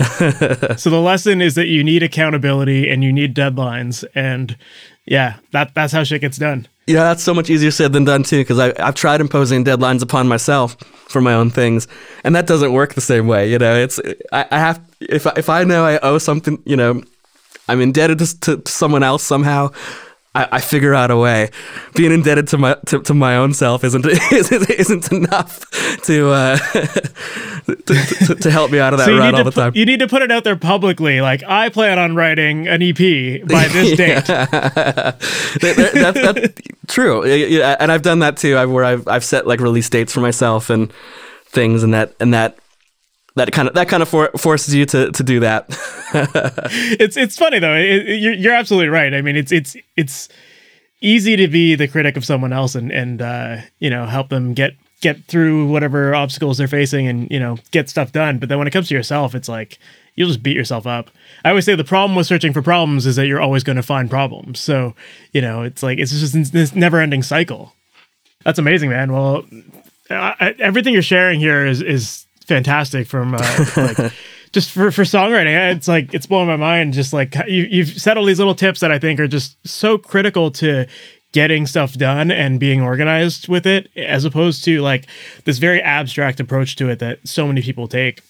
[0.78, 4.58] so the lesson is that you need accountability and you need deadlines, and
[5.06, 6.68] yeah, that that's how shit gets done.
[6.88, 8.42] Yeah, that's so much easier said than done too.
[8.42, 11.88] Because I've tried imposing deadlines upon myself for my own things,
[12.24, 13.50] and that doesn't work the same way.
[13.50, 14.00] You know, it's
[14.32, 17.04] I, I have if I, if I know I owe something, you know,
[17.68, 19.72] I'm indebted to, to someone else somehow.
[20.36, 21.52] I, I, figure out a way.
[21.94, 25.70] Being indebted to my to, to my own self isn't isn't, isn't enough
[26.04, 26.58] to, uh,
[27.68, 27.76] to,
[28.26, 29.74] to, to help me out of that so rut all the time.
[29.76, 32.98] you need to put it out there publicly, like I plan on writing an EP
[32.98, 34.26] by this date.
[34.26, 38.58] that, that's true, and I've done that too.
[38.58, 40.92] I've, where I've I've set like release dates for myself and
[41.46, 42.58] things, and that and that
[43.36, 45.66] that kind of that kind of for, forces you to to do that.
[47.00, 47.76] it's it's funny though.
[47.76, 49.14] It, it, you're you're absolutely right.
[49.14, 50.30] I mean, it's it's it's
[51.02, 54.54] easy to be the critic of someone else and and uh, you know help them
[54.54, 58.38] get get through whatever obstacles they're facing and you know get stuff done.
[58.38, 59.80] But then when it comes to yourself, it's like
[60.16, 61.10] you'll just beat yourself up.
[61.44, 63.84] I always say the problem with searching for problems is that you're always going to
[63.84, 64.60] find problems.
[64.60, 64.96] So
[65.32, 67.74] you know it's like it's just this never ending cycle.
[68.44, 69.12] That's amazing, man.
[69.12, 69.46] Well,
[70.10, 74.14] I, everything you're sharing here is is fantastic from uh, like
[74.52, 75.76] just for for songwriting.
[75.76, 76.94] It's like it's blowing my mind.
[76.94, 79.98] Just like you, you've said all these little tips that I think are just so
[79.98, 80.86] critical to
[81.32, 85.08] getting stuff done and being organized with it, as opposed to like
[85.46, 88.22] this very abstract approach to it that so many people take.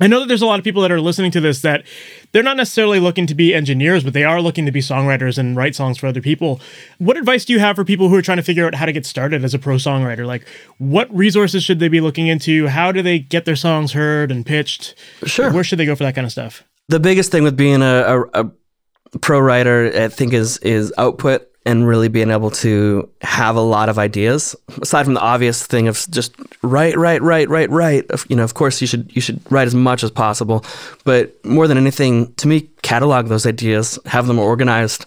[0.00, 1.84] I know that there's a lot of people that are listening to this that
[2.32, 5.56] they're not necessarily looking to be engineers, but they are looking to be songwriters and
[5.56, 6.60] write songs for other people.
[6.98, 8.92] What advice do you have for people who are trying to figure out how to
[8.92, 10.26] get started as a pro songwriter?
[10.26, 10.46] Like,
[10.78, 12.68] what resources should they be looking into?
[12.68, 14.94] How do they get their songs heard and pitched?
[15.24, 15.52] Sure.
[15.52, 16.64] Where should they go for that kind of stuff?
[16.88, 21.51] The biggest thing with being a, a, a pro writer, I think, is is output
[21.64, 25.86] and really being able to have a lot of ideas aside from the obvious thing
[25.88, 29.40] of just write write write write write you know of course you should you should
[29.50, 30.64] write as much as possible
[31.04, 35.06] but more than anything to me catalog those ideas have them organized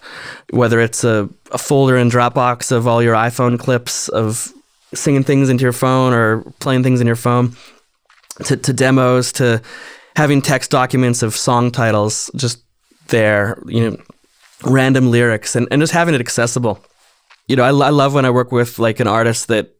[0.50, 4.52] whether it's a, a folder in dropbox of all your iphone clips of
[4.94, 7.54] singing things into your phone or playing things in your phone
[8.44, 9.60] to, to demos to
[10.14, 12.62] having text documents of song titles just
[13.08, 13.96] there you know
[14.66, 16.84] random lyrics and, and just having it accessible.
[17.48, 19.74] You know, I, I love when I work with like an artist that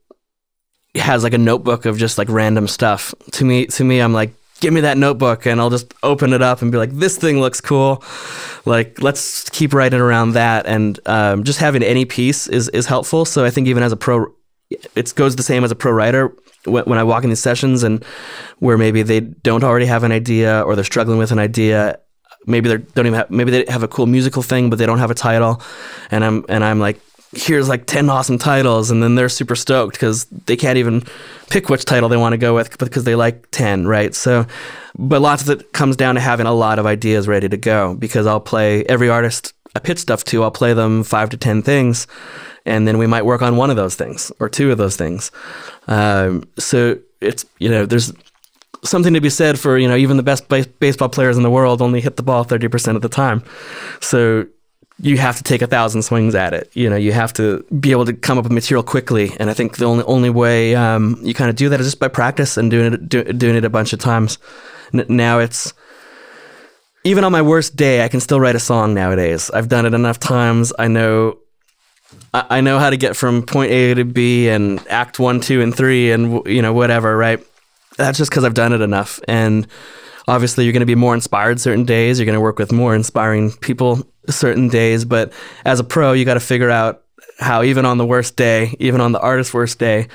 [0.94, 3.14] has like a notebook of just like random stuff.
[3.32, 6.42] To me, to me, I'm like, give me that notebook and I'll just open it
[6.42, 8.02] up and be like, this thing looks cool.
[8.64, 10.66] Like, let's keep writing around that.
[10.66, 13.24] And um, just having any piece is, is helpful.
[13.24, 14.34] So I think even as a pro,
[14.70, 16.34] it goes the same as a pro writer.
[16.64, 18.02] When, when I walk in these sessions and
[18.58, 22.00] where maybe they don't already have an idea or they're struggling with an idea,
[22.46, 24.98] maybe they don't even have, maybe they have a cool musical thing, but they don't
[24.98, 25.60] have a title.
[26.10, 27.00] And I'm, and I'm like,
[27.32, 28.90] here's like 10 awesome titles.
[28.90, 31.02] And then they're super stoked because they can't even
[31.50, 34.14] pick which title they want to go with because they like 10, right?
[34.14, 34.46] So,
[34.98, 37.94] but lots of it comes down to having a lot of ideas ready to go
[37.94, 41.62] because I'll play every artist I pitch stuff to, I'll play them five to 10
[41.62, 42.06] things.
[42.64, 45.30] And then we might work on one of those things or two of those things.
[45.86, 48.12] Um, so it's, you know, there's,
[48.84, 51.82] something to be said for you know even the best baseball players in the world
[51.82, 53.42] only hit the ball 30% of the time.
[54.00, 54.46] So
[54.98, 56.70] you have to take a thousand swings at it.
[56.74, 59.32] You know you have to be able to come up with material quickly.
[59.38, 62.00] And i think the only only way um, you kind of do that is just
[62.00, 64.38] by practice and doing it do, doing it a bunch of times.
[64.94, 65.72] N- now it's
[67.04, 69.50] even on my worst day i can still write a song nowadays.
[69.50, 70.72] I've done it enough times.
[70.78, 71.38] I know
[72.32, 75.74] I know how to get from point A to B and act one, two, and
[75.74, 77.44] three, and you know whatever, right?
[77.96, 79.20] That's just because I've done it enough.
[79.28, 79.66] And
[80.28, 82.18] obviously, you're going to be more inspired certain days.
[82.18, 85.04] You're going to work with more inspiring people certain days.
[85.04, 85.32] But
[85.64, 87.02] as a pro, you got to figure out
[87.38, 90.08] how, even on the worst day, even on the artist's worst day,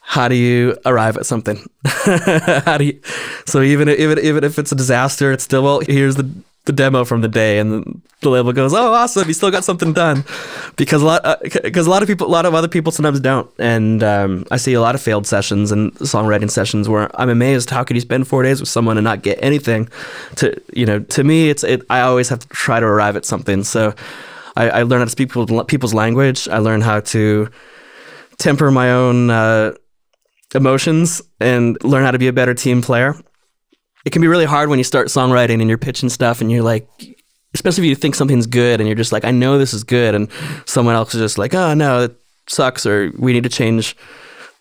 [0.00, 1.68] how do you arrive at something?
[1.84, 3.00] how do you?
[3.46, 5.80] So even even even if it's a disaster, it's still well.
[5.80, 6.30] Here's the
[6.66, 9.26] the demo from the day, and the, label goes, "Oh, awesome!
[9.26, 10.24] You still got something done,"
[10.76, 13.20] because a lot because uh, a lot of people, a lot of other people sometimes
[13.20, 17.30] don't, and um, I see a lot of failed sessions and songwriting sessions where I'm
[17.30, 19.88] amazed how could you spend four days with someone and not get anything.
[20.36, 21.82] To you know, to me, it's it.
[21.88, 23.62] I always have to try to arrive at something.
[23.62, 23.94] So
[24.56, 26.48] I, I learn how to speak people, people's language.
[26.48, 27.48] I learn how to
[28.38, 29.72] temper my own uh,
[30.54, 33.14] emotions and learn how to be a better team player
[34.06, 36.62] it can be really hard when you start songwriting and you're pitching stuff and you're
[36.62, 36.88] like
[37.52, 40.14] especially if you think something's good and you're just like i know this is good
[40.14, 40.30] and
[40.64, 43.96] someone else is just like oh no it sucks or we need to change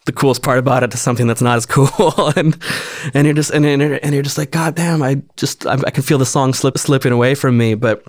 [0.06, 2.58] the coolest part about it to something that's not as cool and
[3.14, 6.04] and you're just and, and you're just like god damn i just I, I can
[6.04, 8.04] feel the song slip slipping away from me but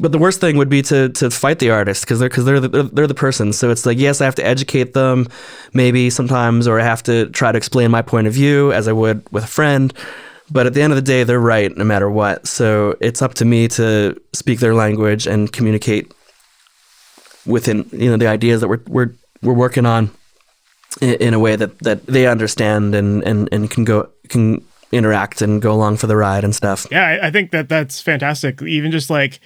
[0.00, 2.60] but the worst thing would be to to fight the artist because they're because they're
[2.60, 3.52] the, they're the person.
[3.52, 5.26] So it's like yes, I have to educate them,
[5.72, 8.92] maybe sometimes, or I have to try to explain my point of view as I
[8.92, 9.92] would with a friend.
[10.50, 12.46] But at the end of the day, they're right no matter what.
[12.46, 16.12] So it's up to me to speak their language and communicate
[17.46, 20.10] within you know the ideas that we're we're we're working on
[21.00, 25.60] in, a way that, that they understand and, and, and can go can interact and
[25.60, 26.86] go along for the ride and stuff.
[26.90, 28.62] Yeah, I, I think that that's fantastic.
[28.62, 29.40] Even just like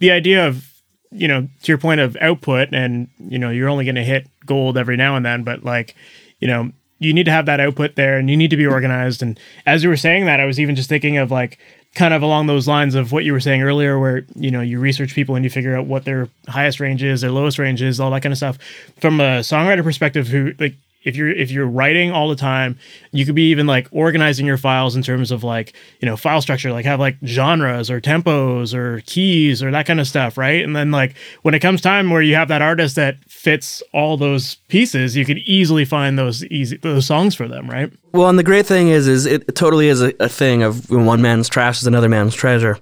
[0.00, 0.64] the idea of
[1.10, 4.28] you know to your point of output and you know you're only going to hit
[4.44, 5.94] gold every now and then, but like
[6.40, 9.22] you know you need to have that output there and you need to be organized.
[9.22, 11.58] And as you were saying that, I was even just thinking of like
[11.94, 14.78] kind of along those lines of what you were saying earlier, where you know you
[14.78, 18.00] research people and you figure out what their highest range is, their lowest range is,
[18.00, 18.58] all that kind of stuff.
[19.00, 20.74] From a songwriter perspective, who like
[21.04, 22.78] if you're if you're writing all the time
[23.12, 26.42] you could be even like organizing your files in terms of like you know file
[26.42, 30.64] structure like have like genres or tempos or keys or that kind of stuff right?
[30.64, 34.16] And then like when it comes time where you have that artist that fits all
[34.16, 37.92] those pieces you could easily find those easy those songs for them right?
[38.12, 41.22] Well and the great thing is is it totally is a, a thing of one
[41.22, 42.78] man's trash is another man's treasure.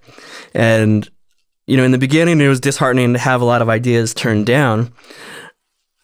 [0.55, 1.09] And
[1.67, 4.47] you know in the beginning it was disheartening to have a lot of ideas turned
[4.47, 4.93] down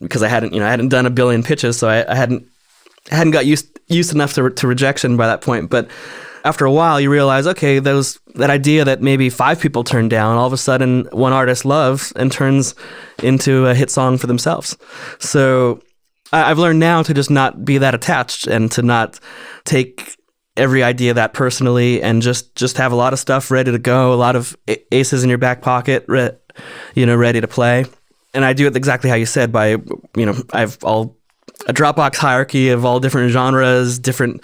[0.03, 2.46] because I hadn't, you know, I hadn't done a billion pitches, so I, I hadn't
[3.11, 5.70] I hadn't got used used enough to, to rejection by that point.
[5.70, 5.88] But
[6.44, 10.36] after a while, you realize, okay, those that idea that maybe five people turned down,
[10.36, 12.74] all of a sudden one artist loves and turns
[13.22, 14.76] into a hit song for themselves.
[15.18, 15.80] So
[16.32, 19.20] I, I've learned now to just not be that attached and to not
[19.64, 20.16] take
[20.57, 24.12] every idea that personally and just just have a lot of stuff ready to go,
[24.12, 24.57] a lot of
[24.90, 26.32] aces in your back pocket, re-
[26.94, 27.86] you know, ready to play
[28.35, 31.16] and I do it exactly how you said by you know I've all
[31.66, 34.43] a Dropbox hierarchy of all different genres, different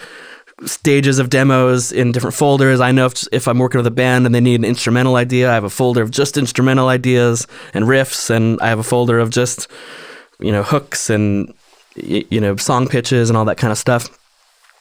[0.64, 2.80] stages of demos in different folders.
[2.80, 5.50] I know if, if I'm working with a band and they need an instrumental idea,
[5.50, 9.18] I have a folder of just instrumental ideas and riffs, and I have a folder
[9.18, 9.68] of just
[10.40, 11.52] you know hooks and
[11.96, 14.08] you know song pitches and all that kind of stuff.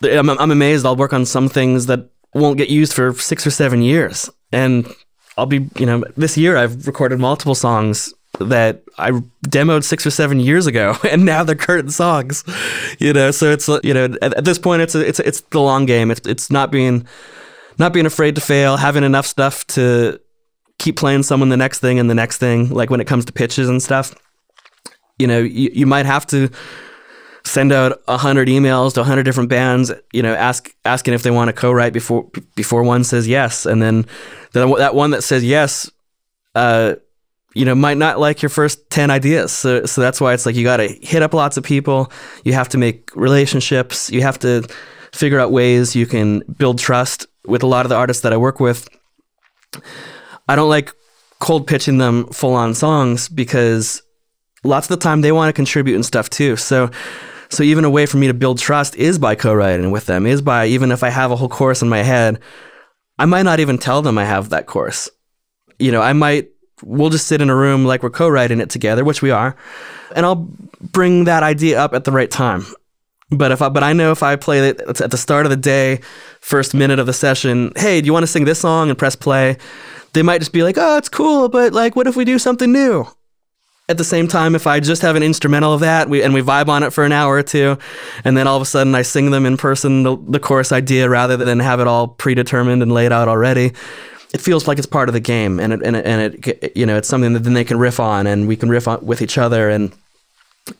[0.03, 0.85] I'm, I'm amazed.
[0.85, 4.87] I'll work on some things that won't get used for six or seven years, and
[5.37, 9.11] I'll be you know this year I've recorded multiple songs that I
[9.47, 12.43] demoed six or seven years ago, and now they're current songs.
[12.99, 15.61] You know, so it's you know at, at this point it's a, it's it's the
[15.61, 16.11] long game.
[16.11, 17.07] It's it's not being
[17.77, 20.19] not being afraid to fail, having enough stuff to
[20.79, 22.69] keep playing someone the next thing and the next thing.
[22.69, 24.13] Like when it comes to pitches and stuff,
[25.17, 26.49] you know, you, you might have to
[27.47, 31.23] send out a hundred emails to a hundred different bands, you know, ask asking if
[31.23, 34.05] they want to co-write before before one says yes, and then
[34.53, 35.89] then that one that says yes.
[36.55, 36.95] Uh,
[37.57, 39.51] you know might not like your first 10 ideas.
[39.51, 42.11] So so that's why it's like you got to hit up lots of people.
[42.43, 44.11] You have to make relationships.
[44.11, 44.67] You have to
[45.11, 48.37] figure out ways you can build trust with a lot of the artists that I
[48.37, 48.87] work with.
[50.47, 50.93] I don't like
[51.39, 54.03] cold pitching them full on songs because
[54.63, 56.57] lots of the time they want to contribute and stuff too.
[56.57, 56.91] So
[57.49, 60.41] so even a way for me to build trust is by co-writing with them is
[60.41, 62.39] by even if I have a whole chorus in my head
[63.17, 65.09] I might not even tell them I have that chorus
[65.79, 66.49] you know I might
[66.83, 69.55] we'll just sit in a room like we're co-writing it together, which we are,
[70.15, 70.47] and I'll
[70.79, 72.65] bring that idea up at the right time.
[73.29, 75.57] But if I, but I know if I play it at the start of the
[75.57, 75.99] day,
[76.39, 79.15] first minute of the session, hey, do you want to sing this song and press
[79.15, 79.57] play?
[80.13, 82.71] They might just be like, oh, it's cool, but like, what if we do something
[82.71, 83.05] new?
[83.89, 86.41] At the same time, if I just have an instrumental of that we, and we
[86.41, 87.77] vibe on it for an hour or two,
[88.23, 91.09] and then all of a sudden I sing them in person the, the chorus idea
[91.09, 93.73] rather than have it all predetermined and laid out already,
[94.33, 96.85] it feels like it's part of the game, and it, and it, and it you
[96.85, 99.21] know it's something that then they can riff on, and we can riff on with
[99.21, 99.91] each other and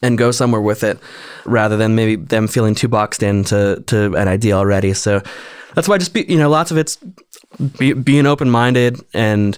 [0.01, 0.99] and go somewhere with it,
[1.45, 4.93] rather than maybe them feeling too boxed into to an idea already.
[4.93, 5.21] So
[5.75, 6.97] that's why just be you know lots of it's
[7.77, 9.57] be, being open minded and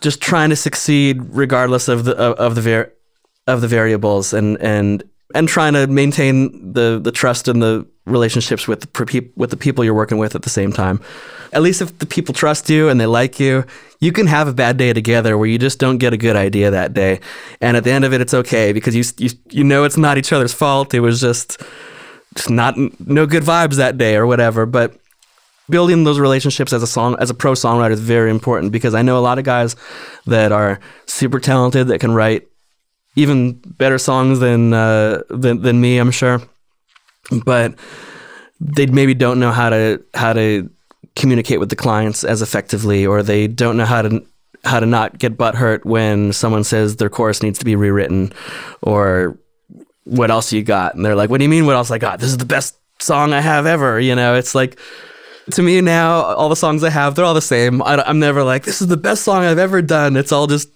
[0.00, 2.92] just trying to succeed regardless of the of, of the var-
[3.46, 5.02] of the variables and and
[5.34, 9.84] and trying to maintain the the trust and the relationships with the, with the people
[9.84, 11.00] you're working with at the same time.
[11.52, 13.64] At least if the people trust you and they like you,
[14.00, 16.70] you can have a bad day together where you just don't get a good idea
[16.70, 17.20] that day,
[17.60, 20.18] and at the end of it, it's okay because you you you know it's not
[20.18, 20.92] each other's fault.
[20.92, 21.62] It was just
[22.34, 24.66] just not no good vibes that day or whatever.
[24.66, 24.98] But
[25.70, 29.02] building those relationships as a song as a pro songwriter is very important because I
[29.02, 29.76] know a lot of guys
[30.26, 32.48] that are super talented that can write
[33.16, 36.42] even better songs than uh, than than me, I'm sure,
[37.44, 37.74] but
[38.60, 40.70] they maybe don't know how to how to
[41.14, 44.24] communicate with the clients as effectively, or they don't know how to
[44.64, 48.32] how to not get butthurt when someone says their chorus needs to be rewritten,
[48.82, 49.38] or
[50.04, 51.66] what else you got, and they're like, "What do you mean?
[51.66, 52.20] What else I got?
[52.20, 54.78] This is the best song I have ever." You know, it's like
[55.52, 57.82] to me now, all the songs I have, they're all the same.
[57.82, 60.16] I, am never like, this is the best song I've ever done.
[60.16, 60.68] It's all just,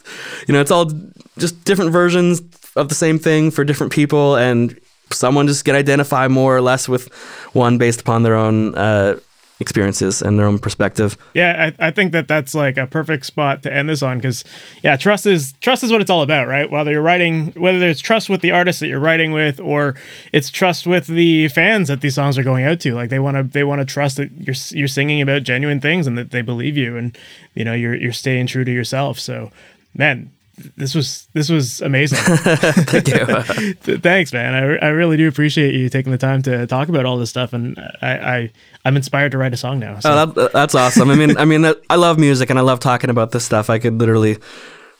[0.46, 0.90] you know, it's all
[1.38, 2.40] just different versions
[2.76, 4.78] of the same thing for different people, and
[5.12, 7.12] someone just can identify more or less with
[7.52, 9.18] one based upon their own uh,
[9.60, 11.16] experiences and their own perspective.
[11.34, 14.42] Yeah, I, I think that that's like a perfect spot to end this on because
[14.82, 16.70] yeah, trust is trust is what it's all about, right?
[16.70, 19.94] Whether you're writing, whether it's trust with the artist that you're writing with, or
[20.32, 22.94] it's trust with the fans that these songs are going out to.
[22.94, 26.06] Like they want to they want to trust that you're you're singing about genuine things
[26.06, 27.16] and that they believe you, and
[27.54, 29.20] you know you're you're staying true to yourself.
[29.20, 29.50] So,
[29.94, 30.32] man,
[30.76, 32.18] this was this was amazing.
[32.24, 33.74] Thank you.
[33.98, 34.54] Thanks, man.
[34.54, 37.52] I, I really do appreciate you taking the time to talk about all this stuff,
[37.52, 38.52] and I, I
[38.84, 39.98] I'm inspired to write a song now.
[40.00, 40.12] So.
[40.12, 41.10] Oh, that, that's awesome.
[41.10, 43.70] I mean, I mean, I love music and I love talking about this stuff.
[43.70, 44.38] I could literally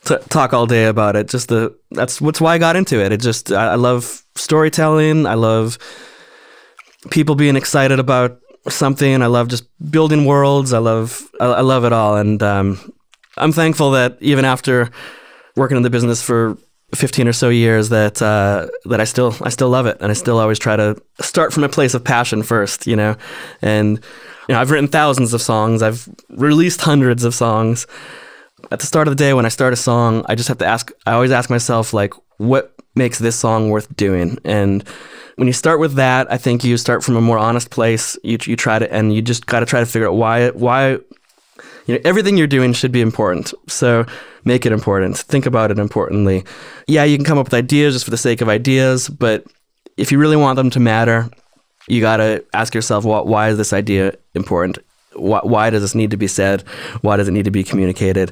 [0.05, 1.27] t- talk all day about it.
[1.27, 3.11] Just the that's what's why I got into it.
[3.11, 5.25] It just I, I love storytelling.
[5.25, 5.77] I love
[7.09, 8.39] people being excited about
[8.69, 9.21] something.
[9.21, 10.73] I love just building worlds.
[10.73, 12.93] I love I, I love it all, and um,
[13.37, 14.91] I'm thankful that even after
[15.55, 16.57] working in the business for
[16.93, 19.97] 15 or so years that uh, that I still I still love it.
[20.01, 23.15] And I still always try to start from a place of passion first you know?
[23.61, 23.97] And
[24.47, 25.81] you know I've written thousands of songs.
[25.81, 27.87] I've released hundreds of songs.
[28.71, 30.65] At the start of the day when I start a song I just have to
[30.65, 34.37] ask I always ask myself like what makes this song worth doing?
[34.43, 34.83] And
[35.37, 38.17] when you start with that I think you start from a more honest place.
[38.23, 40.99] You you try to and you just got to try to figure out why why
[41.85, 44.05] you know everything you're doing should be important so
[44.45, 45.17] make it important.
[45.17, 46.43] Think about it importantly.
[46.87, 49.45] Yeah, you can come up with ideas just for the sake of ideas, but
[49.97, 51.29] if you really want them to matter,
[51.87, 54.79] you got to ask yourself, well, why is this idea important?
[55.13, 56.61] Why, why, does this need to be said?
[57.01, 58.31] Why does it need to be communicated?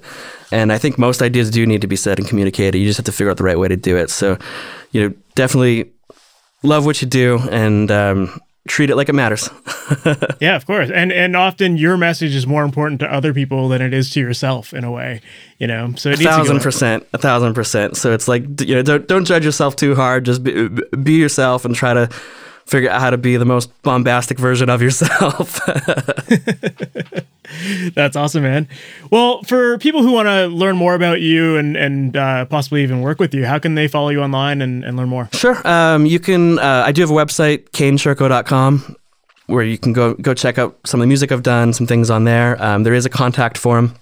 [0.52, 2.78] And I think most ideas do need to be said and communicated.
[2.80, 4.10] You just have to figure out the right way to do it.
[4.10, 4.38] So,
[4.92, 5.92] you know, definitely
[6.64, 8.40] love what you do and um,
[8.70, 9.50] treat it like it matters.
[10.40, 10.90] yeah, of course.
[10.90, 14.20] And and often your message is more important to other people than it is to
[14.20, 15.22] yourself in a way,
[15.58, 15.94] you know.
[15.98, 17.98] So it a thousand percent, a thousand percent.
[17.98, 20.26] So it's like you know, don't don't judge yourself too hard.
[20.26, 20.70] Just be,
[21.04, 22.10] be yourself and try to
[22.70, 25.60] figure out how to be the most bombastic version of yourself.
[27.96, 28.68] That's awesome, man.
[29.12, 33.02] Well, for people who want to learn more about you and and uh, possibly even
[33.02, 35.30] work with you, how can they follow you online and, and learn more?
[35.34, 35.68] Sure.
[35.68, 36.60] Um, you can.
[36.60, 38.96] Uh, I do have a website, kanechurko.com,
[39.48, 42.12] where you can go go check out some of the music I've done, some things
[42.12, 42.62] on there.
[42.64, 43.96] Um, there is a contact form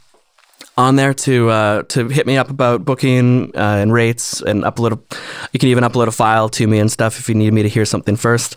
[0.78, 4.94] on there to uh, to hit me up about booking uh, and rates and upload.
[4.94, 7.64] A, you can even upload a file to me and stuff if you need me
[7.64, 8.56] to hear something first.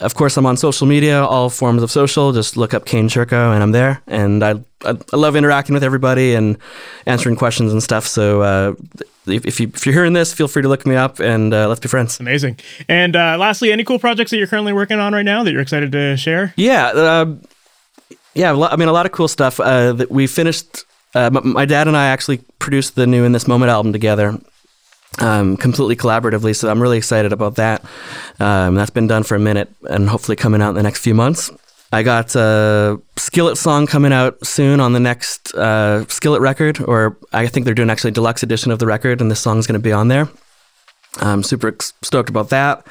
[0.00, 2.32] Of course, I'm on social media, all forms of social.
[2.32, 4.02] Just look up Kane Churko, and I'm there.
[4.08, 6.58] And I, I, I love interacting with everybody and
[7.06, 8.04] answering questions and stuff.
[8.04, 8.74] So uh,
[9.26, 11.68] if, if, you, if you're hearing this, feel free to look me up and uh,
[11.68, 12.18] let's be friends.
[12.18, 12.58] Amazing.
[12.88, 15.62] And uh, lastly, any cool projects that you're currently working on right now that you're
[15.62, 16.52] excited to share?
[16.56, 17.36] Yeah, uh,
[18.34, 18.52] yeah.
[18.52, 19.60] I mean, a lot of cool stuff.
[19.60, 20.84] Uh, that we finished
[21.14, 24.38] uh, my dad and I actually produced the new In This Moment album together.
[25.20, 27.84] Um, completely collaboratively, so I'm really excited about that.
[28.40, 31.14] Um, that's been done for a minute and hopefully coming out in the next few
[31.14, 31.52] months.
[31.92, 37.16] I got a Skillet song coming out soon on the next uh, Skillet record, or
[37.32, 39.78] I think they're doing actually a deluxe edition of the record, and this song's going
[39.80, 40.28] to be on there.
[41.18, 42.84] I'm super stoked about that.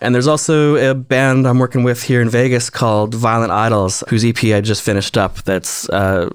[0.00, 4.24] And there's also a band I'm working with here in Vegas called Violent Idols, whose
[4.24, 5.36] EP I just finished up.
[5.42, 6.30] That's uh,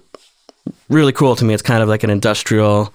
[0.89, 1.53] really cool to me.
[1.53, 2.93] It's kind of like an industrial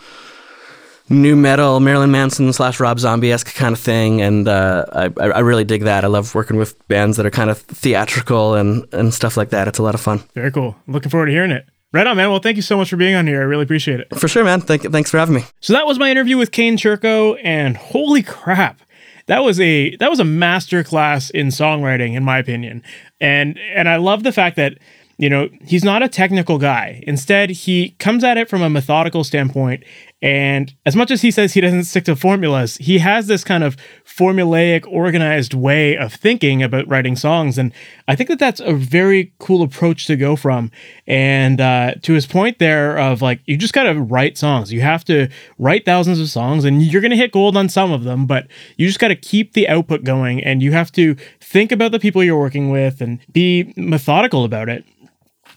[1.09, 5.39] nu metal Marilyn Manson slash Rob Zombie esque kind of thing, and uh, I I
[5.41, 6.05] really dig that.
[6.05, 9.69] I love working with bands that are kind of theatrical and and stuff like that.
[9.69, 10.23] It's a lot of fun.
[10.35, 10.77] Very cool.
[10.87, 11.67] Looking forward to hearing it.
[11.93, 12.31] Right on, man.
[12.31, 13.41] Well, thank you so much for being on here.
[13.41, 14.19] I really appreciate it.
[14.19, 14.61] For sure, man.
[14.61, 15.45] Thank, thanks for having me.
[15.61, 18.83] So that was my interview with Kane Churko, and holy crap,
[19.27, 22.83] that was a that was a master class in songwriting, in my opinion.
[23.21, 24.79] And and I love the fact that
[25.19, 27.03] you know, he's not a technical guy.
[27.07, 29.83] Instead, he comes at it from a methodical standpoint
[30.23, 33.63] And as much as he says he doesn't stick to formulas, he has this kind
[33.63, 37.59] of formulaic, organized way of thinking about writing songs.
[37.59, 37.71] And
[38.09, 40.71] I think that that's a very cool approach to go from.
[41.07, 44.73] And uh, to his point there of like, you just got to write songs.
[44.73, 45.29] You have to
[45.59, 48.49] write thousands of songs and you're going to hit gold on some of them, but
[48.79, 52.01] you just got to keep the output going and you have to think about the
[52.01, 54.85] people you're working with and be methodical about it.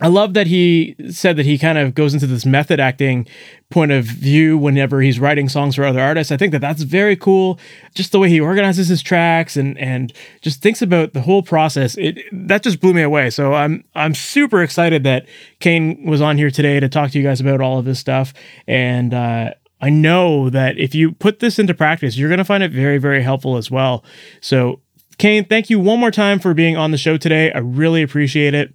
[0.01, 3.27] I love that he said that he kind of goes into this method acting
[3.69, 6.31] point of view whenever he's writing songs for other artists.
[6.31, 7.59] I think that that's very cool.
[7.95, 11.97] Just the way he organizes his tracks and and just thinks about the whole process.
[11.97, 13.29] It that just blew me away.
[13.29, 15.25] So I'm I'm super excited that
[15.59, 18.33] Kane was on here today to talk to you guys about all of this stuff.
[18.67, 19.51] And uh,
[19.81, 22.99] I know that if you put this into practice, you're going to find it very
[22.99, 24.05] very helpful as well.
[24.39, 24.79] So
[25.17, 27.51] Kane, thank you one more time for being on the show today.
[27.51, 28.73] I really appreciate it.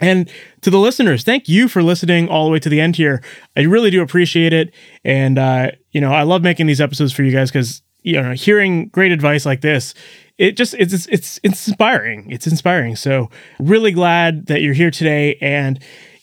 [0.00, 0.30] And
[0.60, 3.22] to the listeners, thank you for listening all the way to the end here.
[3.56, 4.72] I really do appreciate it.
[5.04, 8.32] And, uh, you know, I love making these episodes for you guys because, you know,
[8.32, 9.94] hearing great advice like this,
[10.36, 12.30] it just, it's, it's, it's inspiring.
[12.30, 12.94] It's inspiring.
[12.94, 15.36] So really glad that you're here today.
[15.40, 15.80] And,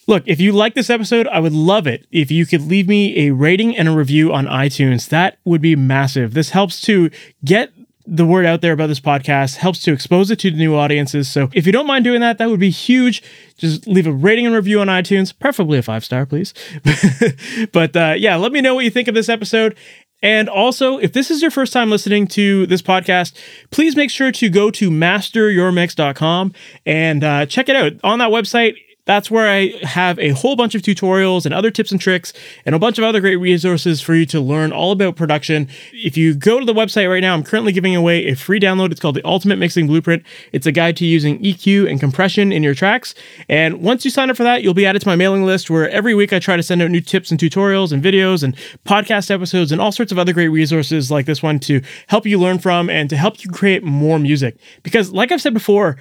[0.08, 3.28] Look, if you like this episode, I would love it if you could leave me
[3.28, 5.10] a rating and a review on iTunes.
[5.10, 6.36] That would be massive.
[6.36, 7.10] This helps to
[7.44, 7.74] get
[8.08, 11.28] the word out there about this podcast helps to expose it to new audiences.
[11.28, 13.24] So if you don't mind doing that, that would be huge.
[13.58, 16.54] Just leave a rating and review on iTunes, preferably a five star, please.
[17.72, 19.76] but uh, yeah, let me know what you think of this episode.
[20.22, 23.38] And also, if this is your first time listening to this podcast,
[23.70, 26.54] please make sure to go to masteryourmix.com
[26.86, 27.94] and uh, check it out.
[28.04, 28.76] On that website,
[29.06, 32.34] that's where I have a whole bunch of tutorials and other tips and tricks
[32.66, 35.70] and a bunch of other great resources for you to learn all about production.
[35.94, 38.92] If you go to the website right now, I'm currently giving away a free download.
[38.92, 40.24] It's called the Ultimate Mixing Blueprint.
[40.52, 43.14] It's a guide to using EQ and compression in your tracks.
[43.48, 45.90] And once you sign up for that, you'll be added to my mailing list where
[45.90, 48.56] every week I try to send out new tips and tutorials and videos and
[48.86, 52.40] podcast episodes and all sorts of other great resources like this one to help you
[52.40, 54.58] learn from and to help you create more music.
[54.82, 55.98] Because, like I've said before,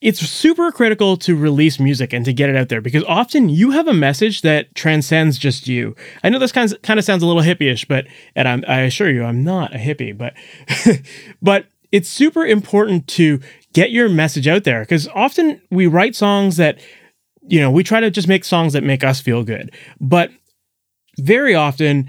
[0.00, 3.72] it's super critical to release music and to get it out there because often you
[3.72, 5.96] have a message that transcends just you.
[6.22, 8.06] I know this kind of, kind of sounds a little hippie-ish, but
[8.36, 10.34] and I'm, I assure you, I'm not a hippie, but
[11.42, 13.40] but it's super important to
[13.72, 16.80] get your message out there because often we write songs that
[17.42, 20.30] you know we try to just make songs that make us feel good, but
[21.18, 22.08] very often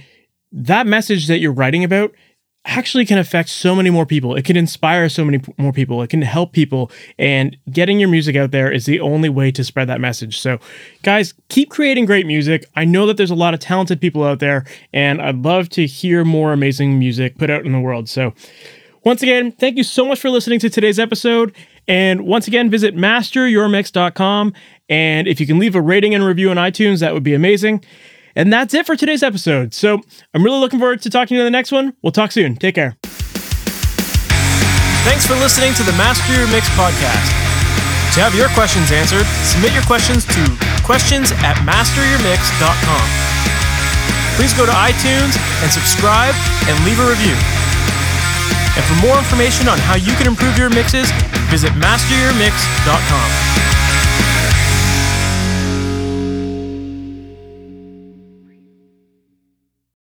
[0.52, 2.11] that message that you're writing about
[2.70, 4.36] actually can affect so many more people.
[4.36, 6.02] It can inspire so many more people.
[6.02, 6.91] It can help people.
[7.18, 10.40] And getting your music out there is the only way to spread that message.
[10.40, 10.60] So,
[11.04, 12.66] guys, keep creating great music.
[12.76, 15.86] I know that there's a lot of talented people out there, and I'd love to
[15.86, 18.08] hear more amazing music put out in the world.
[18.08, 18.34] So,
[19.04, 21.56] once again, thank you so much for listening to today's episode.
[21.88, 24.54] And once again, visit masteryourmix.com.
[24.90, 27.84] And if you can leave a rating and review on iTunes, that would be amazing.
[28.40, 29.74] And that's it for today's episode.
[29.76, 29.99] So
[30.32, 31.91] I'm really looking forward to talking to you in the next one.
[31.99, 32.56] We'll talk soon.
[32.56, 32.95] Take care.
[35.03, 37.36] Thanks for listening to the Master Your Mix podcast.
[38.16, 40.41] To have your questions answered, submit your questions to
[40.88, 43.07] questions at masteryourmix.com.
[44.40, 46.32] Please go to iTunes and subscribe
[46.72, 47.36] and leave a review.
[48.80, 51.11] And for more information on how you can improve your mixes,
[51.52, 53.48] visit masteryourmix.com.